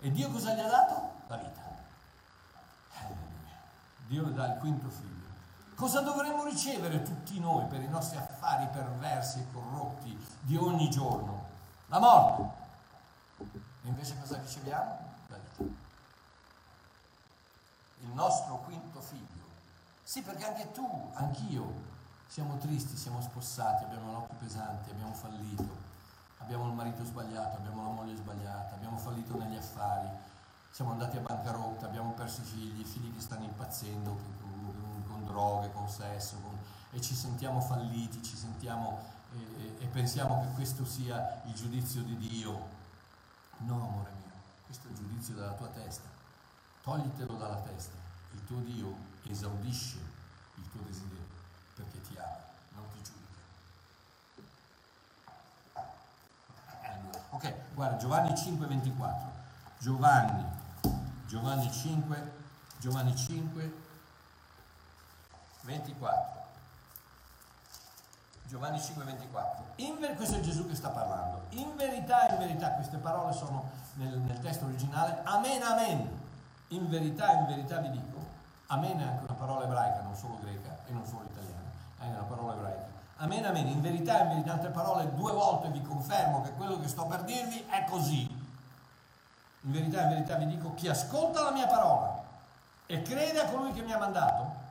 E 0.00 0.10
Dio 0.10 0.30
cosa 0.30 0.52
gli 0.52 0.60
ha 0.60 0.68
dato? 0.68 1.10
La 1.28 1.36
vita. 1.36 1.63
Dio 4.06 4.24
dà 4.24 4.54
il 4.54 4.58
quinto 4.58 4.88
figlio. 4.88 5.12
Cosa 5.74 6.00
dovremmo 6.00 6.44
ricevere 6.44 7.02
tutti 7.02 7.38
noi 7.40 7.66
per 7.66 7.80
i 7.82 7.88
nostri 7.88 8.16
affari 8.16 8.68
perversi 8.68 9.40
e 9.40 9.46
corrotti 9.52 10.16
di 10.40 10.56
ogni 10.56 10.88
giorno? 10.90 11.46
La 11.88 11.98
morte. 11.98 12.62
E 13.38 13.88
invece 13.88 14.18
cosa 14.18 14.38
riceviamo? 14.38 14.98
La 15.28 15.36
vita 15.36 15.82
il 18.04 18.10
nostro 18.12 18.56
quinto 18.58 19.00
figlio. 19.00 19.42
Sì, 20.02 20.22
perché 20.22 20.44
anche 20.44 20.70
tu, 20.72 21.10
anch'io, 21.14 21.92
siamo 22.26 22.56
tristi, 22.58 22.96
siamo 22.96 23.20
spossati, 23.20 23.84
abbiamo 23.84 24.12
l'occhio 24.12 24.36
pesante, 24.38 24.90
abbiamo 24.90 25.14
fallito, 25.14 25.68
abbiamo 26.38 26.66
il 26.66 26.74
marito 26.74 27.04
sbagliato, 27.04 27.56
abbiamo 27.56 27.82
la 27.82 27.88
moglie 27.88 28.16
sbagliata, 28.16 28.74
abbiamo 28.74 28.98
fallito 28.98 29.36
negli 29.38 29.56
affari, 29.56 30.08
siamo 30.74 30.90
andati 30.90 31.16
a 31.16 31.20
bancarotta, 31.20 31.86
abbiamo 31.86 32.14
perso 32.14 32.40
i 32.40 32.44
figli, 32.46 32.80
i 32.80 32.84
figli 32.84 33.14
che 33.14 33.20
stanno 33.20 33.44
impazzendo 33.44 34.10
con, 34.10 35.04
con 35.06 35.24
droghe, 35.24 35.70
con 35.70 35.88
sesso, 35.88 36.34
con, 36.42 36.58
e 36.90 37.00
ci 37.00 37.14
sentiamo 37.14 37.60
falliti, 37.60 38.20
ci 38.24 38.34
sentiamo 38.34 39.00
e, 39.36 39.76
e 39.78 39.86
pensiamo 39.86 40.40
che 40.40 40.48
questo 40.54 40.84
sia 40.84 41.42
il 41.44 41.54
giudizio 41.54 42.02
di 42.02 42.16
Dio. 42.16 42.72
No, 43.58 43.74
amore 43.74 44.10
mio, 44.20 44.32
questo 44.66 44.88
è 44.88 44.90
il 44.90 44.96
giudizio 44.96 45.34
della 45.34 45.52
tua 45.52 45.68
testa. 45.68 46.08
Toglitelo 46.82 47.36
dalla 47.36 47.60
testa. 47.60 47.94
Il 48.32 48.44
tuo 48.44 48.58
Dio 48.58 48.96
esaudisce 49.28 49.98
il 50.56 50.68
tuo 50.72 50.80
desiderio 50.86 51.22
perché 51.76 52.00
ti 52.00 52.16
ama, 52.16 52.46
non 52.74 52.86
ti 52.90 53.00
giudica. 53.00 53.38
Allora, 56.82 57.22
ok, 57.30 57.54
guarda, 57.74 57.96
Giovanni 57.96 58.36
5, 58.36 58.66
24. 58.66 59.42
Giovanni, 59.78 60.62
Giovanni 61.34 61.68
5, 61.68 62.32
Giovanni 62.78 63.16
5, 63.16 63.72
24. 65.62 66.42
Giovanni 68.46 68.80
5, 68.80 69.04
24. 69.04 69.64
Ver- 69.98 70.14
questo 70.14 70.36
è 70.36 70.40
Gesù 70.40 70.68
che 70.68 70.76
sta 70.76 70.90
parlando. 70.90 71.46
In 71.50 71.74
verità, 71.74 72.28
in 72.28 72.38
verità, 72.38 72.70
queste 72.74 72.98
parole 72.98 73.32
sono 73.32 73.68
nel, 73.94 74.16
nel 74.18 74.38
testo 74.38 74.66
originale. 74.66 75.22
Amen, 75.24 75.60
amen 75.60 76.22
in 76.68 76.88
verità, 76.88 77.32
in 77.32 77.46
verità 77.46 77.78
vi 77.78 77.90
dico, 77.90 78.24
amen 78.68 79.00
è 79.00 79.02
anche 79.02 79.24
una 79.24 79.34
parola 79.34 79.64
ebraica, 79.64 80.02
non 80.02 80.14
solo 80.14 80.38
greca 80.40 80.78
e 80.86 80.92
non 80.92 81.04
solo 81.04 81.24
italiana, 81.28 81.68
è 81.98 82.06
una 82.06 82.22
parola 82.28 82.54
ebraica. 82.54 82.92
Amen, 83.16 83.44
amen, 83.44 83.66
in 83.66 83.80
verità, 83.80 84.22
in 84.22 84.28
verità, 84.28 84.52
in 84.52 84.58
altre 84.58 84.70
parole, 84.70 85.12
due 85.16 85.32
volte 85.32 85.68
vi 85.70 85.82
confermo 85.82 86.42
che 86.42 86.52
quello 86.52 86.78
che 86.78 86.86
sto 86.86 87.06
per 87.06 87.24
dirvi 87.24 87.66
è 87.68 87.84
così. 87.88 88.33
In 89.64 89.72
verità, 89.72 90.02
in 90.02 90.08
verità 90.10 90.34
vi 90.36 90.46
dico, 90.46 90.74
chi 90.74 90.88
ascolta 90.88 91.42
la 91.42 91.50
mia 91.50 91.66
parola 91.66 92.22
e 92.86 93.00
crede 93.02 93.40
a 93.40 93.48
colui 93.48 93.72
che 93.72 93.80
mi 93.82 93.92
ha 93.92 93.98
mandato, 93.98 94.62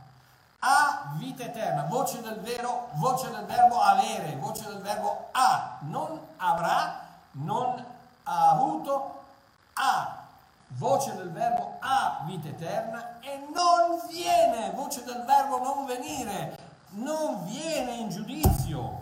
ha 0.60 1.14
vita 1.16 1.44
eterna, 1.44 1.84
voce 1.84 2.22
del 2.22 2.40
vero, 2.40 2.90
voce 2.94 3.30
del 3.32 3.46
verbo 3.46 3.82
avere, 3.82 4.36
voce 4.38 4.66
del 4.66 4.82
verbo 4.82 5.30
ha, 5.32 5.78
non 5.82 6.20
avrà, 6.38 7.08
non 7.32 7.84
ha 8.24 8.50
avuto, 8.52 9.24
ha. 9.74 10.22
Voce 10.76 11.14
del 11.16 11.32
verbo 11.32 11.78
ha 11.80 12.22
vita 12.26 12.48
eterna 12.48 13.20
e 13.20 13.46
non 13.54 14.02
viene, 14.10 14.72
voce 14.72 15.04
del 15.04 15.24
verbo 15.24 15.60
non 15.60 15.86
venire, 15.86 16.58
non 16.92 17.46
viene 17.46 17.92
in 17.96 18.10
giudizio. 18.10 19.02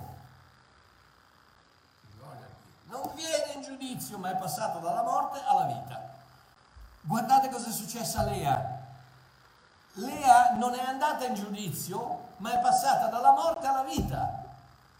Non 2.88 3.10
viene 3.15 3.51
giudizio, 3.62 4.17
ma 4.17 4.32
è 4.32 4.36
passato 4.36 4.80
dalla 4.80 5.04
morte 5.04 5.39
alla 5.45 5.65
vita. 5.65 6.10
Guardate 7.02 7.50
cosa 7.50 7.69
è 7.69 7.71
successo 7.71 8.19
a 8.19 8.24
Lea. 8.24 8.80
Lea 9.93 10.54
non 10.56 10.74
è 10.74 10.84
andata 10.84 11.26
in 11.26 11.34
giudizio, 11.34 12.30
ma 12.38 12.54
è 12.54 12.60
passata 12.60 13.08
dalla 13.08 13.32
morte 13.32 13.67
alla 13.67 13.84
vita 13.84 14.41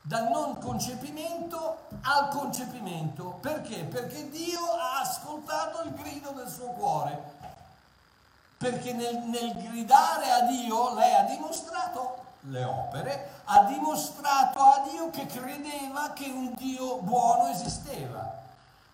dal 0.02 0.30
non 0.30 0.58
concepimento 0.58 1.88
al 2.02 2.30
concepimento. 2.30 3.38
Perché? 3.42 3.84
Perché 3.84 4.30
Dio 4.30 4.60
ha 4.60 5.00
ascoltato 5.00 5.84
il 5.84 5.94
grido 5.94 6.32
del 6.32 6.50
suo 6.50 6.68
cuore. 6.68 7.40
Perché 8.58 8.94
nel, 8.94 9.18
nel 9.18 9.54
gridare 9.54 10.32
a 10.32 10.42
Dio 10.42 10.94
lei 10.96 11.16
ha 11.16 11.24
dimostrato 11.24 12.20
le 12.46 12.64
opere, 12.64 13.42
ha 13.46 13.64
dimostrato 13.64 14.60
a 14.60 14.88
Dio 14.90 15.10
che 15.10 15.26
credeva 15.28 16.12
che 16.14 16.26
un 16.26 16.54
Dio 16.56 16.98
buono 16.98 17.48
esisteva. 17.48 18.40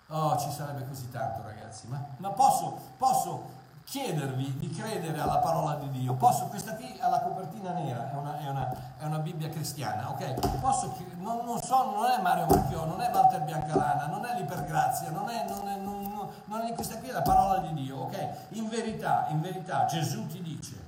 Oh, 0.10 0.38
ci 0.38 0.50
sarebbe 0.52 0.88
così 0.88 1.10
tanto 1.12 1.42
ragazzi, 1.44 1.86
ma, 1.88 2.02
ma 2.18 2.30
posso, 2.30 2.80
posso 2.98 3.56
chiedervi 3.84 4.58
di 4.58 4.70
credere 4.70 5.20
alla 5.20 5.40
parola 5.40 5.76
di 5.76 5.90
Dio. 5.92 6.14
Posso, 6.14 6.46
questa 6.46 6.76
qui 6.76 6.98
ha 7.02 7.10
la 7.10 7.20
copertina 7.20 7.72
nera, 7.72 8.10
è 8.12 8.16
una, 8.16 8.40
è 8.40 8.50
una, 8.50 8.74
è 8.98 9.04
una 9.04 9.20
Bibbia 9.20 9.50
cristiana, 9.50 10.10
ok? 10.10 10.60
Posso, 10.60 10.96
non, 11.18 11.44
non, 11.44 11.62
so, 11.62 11.92
non 11.92 12.06
è 12.06 12.22
Mario 12.22 12.46
Marchiò, 12.46 12.86
non 12.86 13.02
è 13.02 13.10
Walter 13.12 13.42
Biancalana, 13.42 14.08
non 14.08 14.26
è 14.26 14.38
l'Ipergrazia, 14.38 15.10
non 15.10 15.30
è, 15.30 15.46
non 15.46 15.68
è, 15.68 15.76
non, 15.76 16.30
non 16.46 16.62
è 16.62 16.74
questa 16.74 16.98
qui 17.00 17.10
è 17.10 17.12
la 17.12 17.22
parola 17.22 17.60
di 17.60 17.74
Dio, 17.74 17.98
ok? 18.04 18.30
In 18.50 18.70
verità, 18.70 19.26
in 19.30 19.42
verità 19.42 19.86
Gesù 19.86 20.26
ti 20.28 20.42
dice 20.42 20.87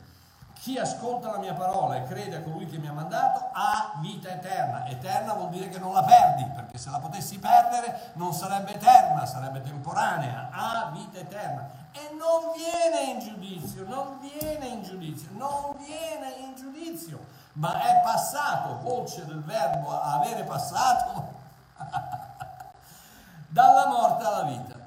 chi 0.59 0.77
ascolta 0.77 1.31
la 1.31 1.37
mia 1.37 1.53
parola 1.53 1.95
e 1.95 2.03
crede 2.03 2.35
a 2.37 2.41
colui 2.41 2.67
che 2.67 2.77
mi 2.77 2.87
ha 2.87 2.91
mandato 2.91 3.49
ha 3.53 3.93
vita 4.01 4.29
eterna. 4.29 4.85
Eterna 4.87 5.33
vuol 5.33 5.49
dire 5.49 5.69
che 5.69 5.79
non 5.79 5.93
la 5.93 6.03
perdi, 6.03 6.43
perché 6.53 6.77
se 6.77 6.89
la 6.89 6.99
potessi 6.99 7.39
perdere 7.39 8.11
non 8.13 8.33
sarebbe 8.33 8.73
eterna, 8.73 9.25
sarebbe 9.25 9.61
temporanea. 9.61 10.49
Ha 10.51 10.91
vita 10.93 11.19
eterna. 11.19 11.69
E 11.93 12.13
non 12.13 12.51
viene 12.55 13.11
in 13.11 13.19
giudizio, 13.19 13.85
non 13.87 14.19
viene 14.19 14.67
in 14.67 14.83
giudizio, 14.83 15.29
non 15.31 15.77
viene 15.77 16.35
in 16.39 16.55
giudizio, 16.55 17.25
ma 17.53 17.79
è 17.81 18.01
passato, 18.03 18.79
voce 18.81 19.25
del 19.25 19.41
verbo 19.41 19.99
avere 19.99 20.43
passato, 20.43 21.33
dalla 23.47 23.87
morte 23.87 24.25
alla 24.25 24.43
vita. 24.43 24.78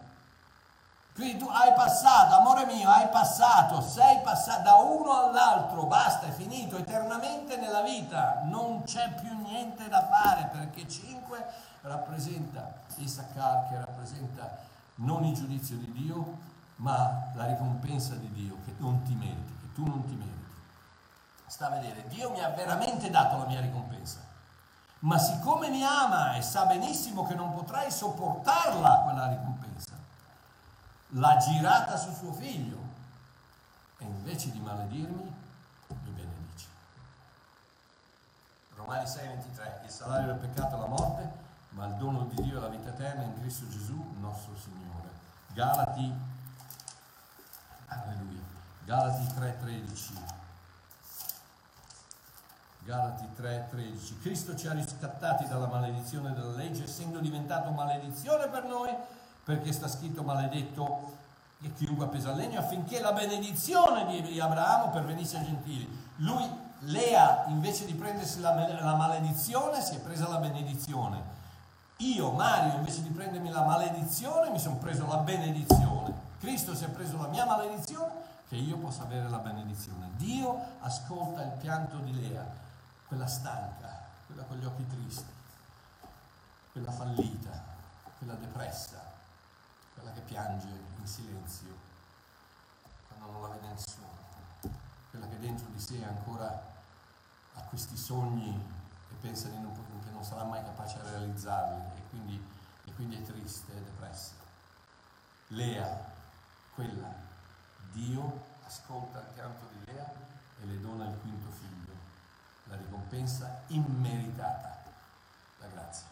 Quindi 1.15 1.37
tu 1.39 1.47
hai 1.49 1.75
passato, 1.75 2.37
amore 2.37 2.65
mio, 2.65 2.89
hai 2.89 3.09
passato, 3.09 3.83
sei 3.83 4.21
passato 4.23 4.63
da 4.63 4.75
uno 4.77 5.13
all'altro, 5.13 5.85
basta, 5.85 6.27
è 6.27 6.31
finito, 6.31 6.79
eternamente 6.79 7.57
nella 7.57 7.83
vita, 7.83 8.41
non 8.45 8.83
c'è 8.85 9.11
più 9.21 9.37
niente 9.43 9.89
da 9.89 10.07
fare 10.07 10.49
perché 10.51 10.89
5 10.89 11.45
rappresenta 11.83 12.73
Issachar 12.97 13.69
che 13.69 13.79
rappresenta 13.79 14.57
non 14.97 15.25
il 15.25 15.35
giudizio 15.35 15.77
di 15.77 15.93
Dio, 15.93 16.39
ma 16.77 17.31
la 17.35 17.47
ricompensa 17.47 18.15
di 18.15 18.31
Dio 18.33 18.57
che 18.65 18.75
non 18.79 19.03
ti 19.03 19.15
meriti, 19.15 19.55
che 19.61 19.73
tu 19.75 19.85
non 19.87 20.05
ti 20.07 20.15
meriti. 20.15 20.31
Sta 21.47 21.67
a 21.67 21.71
vedere, 21.71 22.07
Dio 22.09 22.31
mi 22.31 22.43
ha 22.43 22.49
veramente 22.49 23.11
dato 23.11 23.37
la 23.37 23.45
mia 23.45 23.61
ricompensa, 23.61 24.19
ma 25.01 25.19
siccome 25.19 25.69
mi 25.69 25.85
ama 25.85 26.37
e 26.37 26.43
sa 26.43 26.65
benissimo 26.65 27.27
che 27.27 27.35
non 27.35 27.53
potrai 27.53 27.91
sopportarla 27.91 29.01
quella 29.05 29.29
ricompensa, 29.29 29.52
l'ha 31.15 31.37
girata 31.37 31.97
su 31.97 32.13
suo 32.15 32.33
figlio 32.33 32.79
e 33.99 34.05
invece 34.05 34.51
di 34.51 34.61
maledirmi 34.61 35.35
mi 35.89 36.11
benedice. 36.11 36.67
Romani 38.77 39.07
6:23, 39.07 39.85
il 39.85 39.91
salario 39.91 40.27
del 40.29 40.37
peccato 40.37 40.77
è 40.77 40.79
la 40.79 40.87
morte, 40.87 41.31
ma 41.71 41.87
il 41.87 41.95
dono 41.95 42.25
di 42.25 42.43
Dio 42.43 42.59
è 42.59 42.61
la 42.61 42.69
vita 42.69 42.91
eterna 42.91 43.23
in 43.23 43.39
Cristo 43.39 43.69
Gesù, 43.69 44.15
nostro 44.21 44.57
Signore. 44.57 45.11
Galati, 45.49 46.13
alleluia, 47.89 48.41
Galati 48.85 49.27
3:13. 49.35 50.41
Galati 52.85 53.29
3:13. 53.37 54.19
Cristo 54.21 54.57
ci 54.57 54.67
ha 54.67 54.73
riscattati 54.73 55.47
dalla 55.47 55.67
maledizione 55.67 56.33
della 56.33 56.57
legge, 56.57 56.85
essendo 56.85 57.21
diventato 57.21 57.71
maledizione 57.71 58.49
per 58.49 58.65
noi 58.65 58.93
perché 59.45 59.73
sta 59.73 59.89
scritto 59.89 60.23
maledetto 60.23 61.21
e 61.63 61.73
chiunque 61.75 62.07
appesa 62.07 62.31
al 62.31 62.37
legno 62.37 62.59
affinché 62.59 63.01
la 63.01 63.13
benedizione 63.13 64.23
di 64.23 64.41
Abramo 64.41 64.91
pervenisse 64.91 65.39
ai 65.39 65.45
gentili. 65.45 66.01
Lui, 66.17 66.49
Lea, 66.81 67.45
invece 67.47 67.85
di 67.85 67.95
prendersi 67.95 68.41
la, 68.41 68.53
la 68.81 68.95
maledizione, 68.97 69.81
si 69.81 69.95
è 69.95 70.01
presa 70.01 70.29
la 70.29 70.39
benedizione. 70.39 71.41
Io, 71.99 72.33
Mario, 72.33 72.75
invece 72.75 73.03
di 73.03 73.11
prendermi 73.11 73.51
la 73.51 73.63
maledizione, 73.63 74.51
mi 74.51 74.59
sono 74.59 74.77
preso 74.77 75.07
la 75.07 75.19
benedizione. 75.19 76.13
Cristo 76.41 76.75
si 76.75 76.85
è 76.85 76.89
preso 76.89 77.17
la 77.21 77.29
mia 77.29 77.45
maledizione 77.45 78.31
che 78.49 78.57
io 78.57 78.77
possa 78.77 79.05
avere 79.05 79.29
la 79.29 79.39
benedizione. 79.39 80.11
Dio 80.17 80.61
ascolta 80.81 81.43
il 81.43 81.53
pianto 81.53 81.99
di 81.99 82.21
Lea, 82.21 82.45
quella 83.07 83.27
stanca, 83.27 84.01
quella 84.27 84.43
con 84.43 84.59
gli 84.59 84.65
occhi 84.65 84.87
tristi, 84.89 85.31
quella 86.73 86.91
fallita, 86.91 87.63
quella 88.19 88.35
depressa, 88.35 89.12
quella 89.95 90.13
che 90.13 90.21
piange 90.21 90.69
in 90.99 91.07
silenzio 91.07 91.91
quando 93.09 93.39
non 93.39 93.43
la 93.43 93.57
vede 93.57 93.69
nessuno, 93.69 94.09
quella 95.11 95.29
che 95.29 95.39
dentro 95.39 95.67
di 95.69 95.81
sé 95.81 96.03
ancora 96.05 96.71
ha 97.55 97.61
questi 97.63 97.97
sogni 97.97 98.51
e 99.11 99.15
pensa 99.21 99.49
non, 99.49 99.73
che 100.03 100.11
non 100.11 100.25
sarà 100.25 100.45
mai 100.45 100.63
capace 100.65 100.99
a 100.99 101.03
realizzarli 101.03 101.83
e 101.97 102.09
quindi, 102.11 102.43
e 102.85 102.93
quindi 102.95 103.17
è 103.17 103.23
triste 103.23 103.73
e 103.77 103.83
depressa. 103.83 104.33
Lea, 105.49 106.11
quella, 106.75 107.15
Dio 107.93 108.45
ascolta 108.65 109.21
il 109.21 109.35
canto 109.35 109.69
di 109.73 109.93
Lea 109.93 110.11
e 110.61 110.65
le 110.65 110.81
dona 110.81 111.07
il 111.07 111.19
quinto 111.21 111.51
figlio, 111.51 111.93
la 112.65 112.77
ricompensa 112.77 113.63
immeritata, 113.69 114.83
la 115.59 115.67
grazia, 115.67 116.07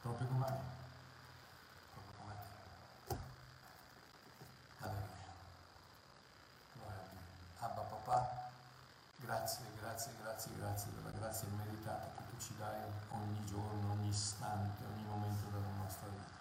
proprio 0.00 0.28
come 0.28 0.46
me. 0.46 0.77
Grazie, 9.28 9.66
grazie, 9.78 10.12
grazie, 10.22 10.52
grazie 10.56 10.90
della 10.94 11.10
grazia 11.10 11.48
immeritata 11.48 12.08
che 12.16 12.22
tu 12.30 12.40
ci 12.40 12.54
dai 12.56 12.80
ogni 13.10 13.44
giorno, 13.44 13.92
ogni 13.92 14.08
istante, 14.08 14.82
ogni 14.86 15.04
momento 15.04 15.50
della 15.50 15.68
nostra 15.76 16.08
vita. 16.08 16.32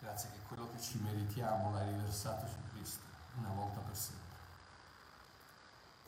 Grazie 0.00 0.32
che 0.32 0.38
quello 0.48 0.70
che 0.70 0.78
ci 0.78 0.98
meritiamo 0.98 1.72
l'hai 1.72 1.88
riversato 1.88 2.46
su 2.46 2.56
Cristo 2.74 3.00
una 3.38 3.48
volta 3.54 3.80
per 3.80 3.96
sempre. 3.96 4.36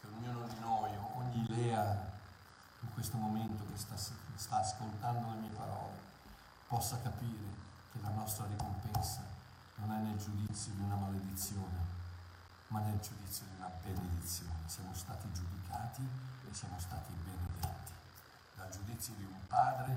Che 0.00 0.06
ognuno 0.06 0.46
di 0.48 0.58
noi, 0.60 0.90
ogni 1.14 1.46
Lea 1.48 2.12
in 2.80 2.92
questo 2.92 3.16
momento 3.16 3.64
che 3.72 3.78
sta, 3.78 3.96
sta 3.96 4.56
ascoltando 4.58 5.30
le 5.30 5.36
mie 5.36 5.56
parole, 5.56 5.96
possa 6.68 7.00
capire 7.00 7.48
che 7.90 8.00
la 8.02 8.10
nostra 8.10 8.44
ricompensa 8.44 9.22
non 9.76 9.92
è 9.92 9.98
nel 10.00 10.18
giudizio 10.18 10.74
di 10.74 10.82
una 10.82 10.96
maledizione, 10.96 11.93
ma 12.74 12.80
nel 12.80 12.98
giudizio 12.98 13.46
di 13.46 13.54
una 13.58 13.70
benedizione. 13.80 14.58
Siamo 14.66 14.92
stati 14.94 15.30
giudicati 15.32 16.02
e 16.02 16.52
siamo 16.52 16.74
stati 16.80 17.12
benedetti 17.22 17.92
dal 18.56 18.68
giudizio 18.68 19.14
di 19.14 19.22
un 19.22 19.46
padre 19.46 19.96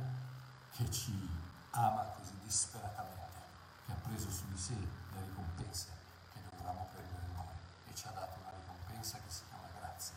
che 0.76 0.92
ci 0.92 1.28
ama 1.72 2.04
così 2.16 2.38
disperatamente, 2.44 3.42
che 3.84 3.92
ha 3.92 3.96
preso 3.96 4.30
su 4.30 4.46
di 4.50 4.58
sé 4.60 4.76
le 4.76 5.22
ricompense 5.26 5.88
che 6.32 6.40
dovevamo 6.52 6.88
prendere 6.94 7.26
noi 7.34 7.56
e 7.90 7.96
ci 7.96 8.06
ha 8.06 8.12
dato 8.12 8.38
una 8.42 8.52
ricompensa 8.54 9.18
che 9.26 9.30
si 9.32 9.42
chiama 9.50 9.66
grazia, 9.80 10.14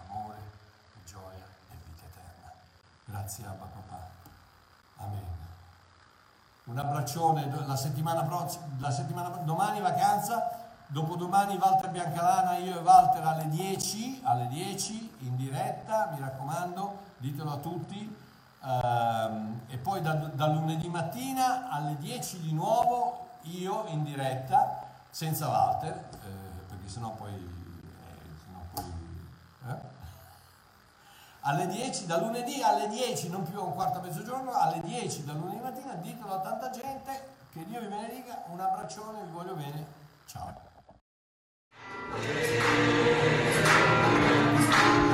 amore 0.00 0.40
gioia 1.04 1.44
e 1.68 1.76
vita 1.84 2.06
eterna. 2.06 2.52
Grazie 3.04 3.44
Abba 3.44 3.66
Papà. 3.66 4.08
Amen. 4.96 5.26
Un 6.64 6.78
abbraccione 6.78 7.66
la 7.66 7.76
settimana 7.76 8.22
prossima, 8.24 8.64
la 8.78 8.90
settimana 8.90 9.28
domani 9.28 9.80
vacanza 9.80 10.67
Dopodomani 10.90 11.58
Walter 11.58 11.90
Biancalana, 11.90 12.56
io 12.56 12.78
e 12.78 12.82
Walter 12.82 13.22
alle 13.22 13.48
10, 13.48 14.22
alle 14.24 14.48
10 14.48 15.16
in 15.20 15.36
diretta, 15.36 16.08
mi 16.12 16.18
raccomando, 16.18 16.98
ditelo 17.18 17.52
a 17.52 17.56
tutti. 17.58 18.16
Um, 18.60 19.60
e 19.68 19.76
poi 19.76 20.00
da, 20.00 20.14
da, 20.14 20.46
lunedì 20.46 20.88
mattina 20.88 21.70
alle 21.70 21.96
10 21.98 22.40
di 22.40 22.52
nuovo 22.52 23.28
io 23.42 23.84
in 23.88 24.02
diretta 24.02 24.82
senza 25.10 25.48
Walter, 25.48 25.92
eh, 25.94 26.66
perché 26.68 26.88
sennò 26.88 27.10
poi... 27.10 27.34
Eh, 27.34 28.28
sennò 28.44 28.60
poi 28.72 28.92
eh? 29.68 29.96
Alle 31.40 31.66
10, 31.66 32.06
da 32.06 32.18
lunedì 32.18 32.62
alle 32.62 32.88
10, 32.88 33.28
non 33.28 33.42
più 33.42 33.60
a 33.60 33.64
un 33.64 33.74
quarto 33.74 33.98
a 33.98 34.02
mezzogiorno, 34.02 34.52
alle 34.52 34.80
10 34.80 35.24
da 35.24 35.34
lunedì 35.34 35.60
mattina, 35.60 35.92
ditelo 35.94 36.34
a 36.34 36.40
tanta 36.40 36.70
gente, 36.70 37.36
che 37.52 37.64
Dio 37.66 37.80
vi 37.80 37.86
benedica, 37.86 38.42
un 38.46 38.60
abbraccione, 38.60 39.22
vi 39.22 39.32
voglio 39.32 39.54
bene, 39.54 39.86
ciao. 40.26 40.67
Thank 42.10 42.52
you. 45.02 45.07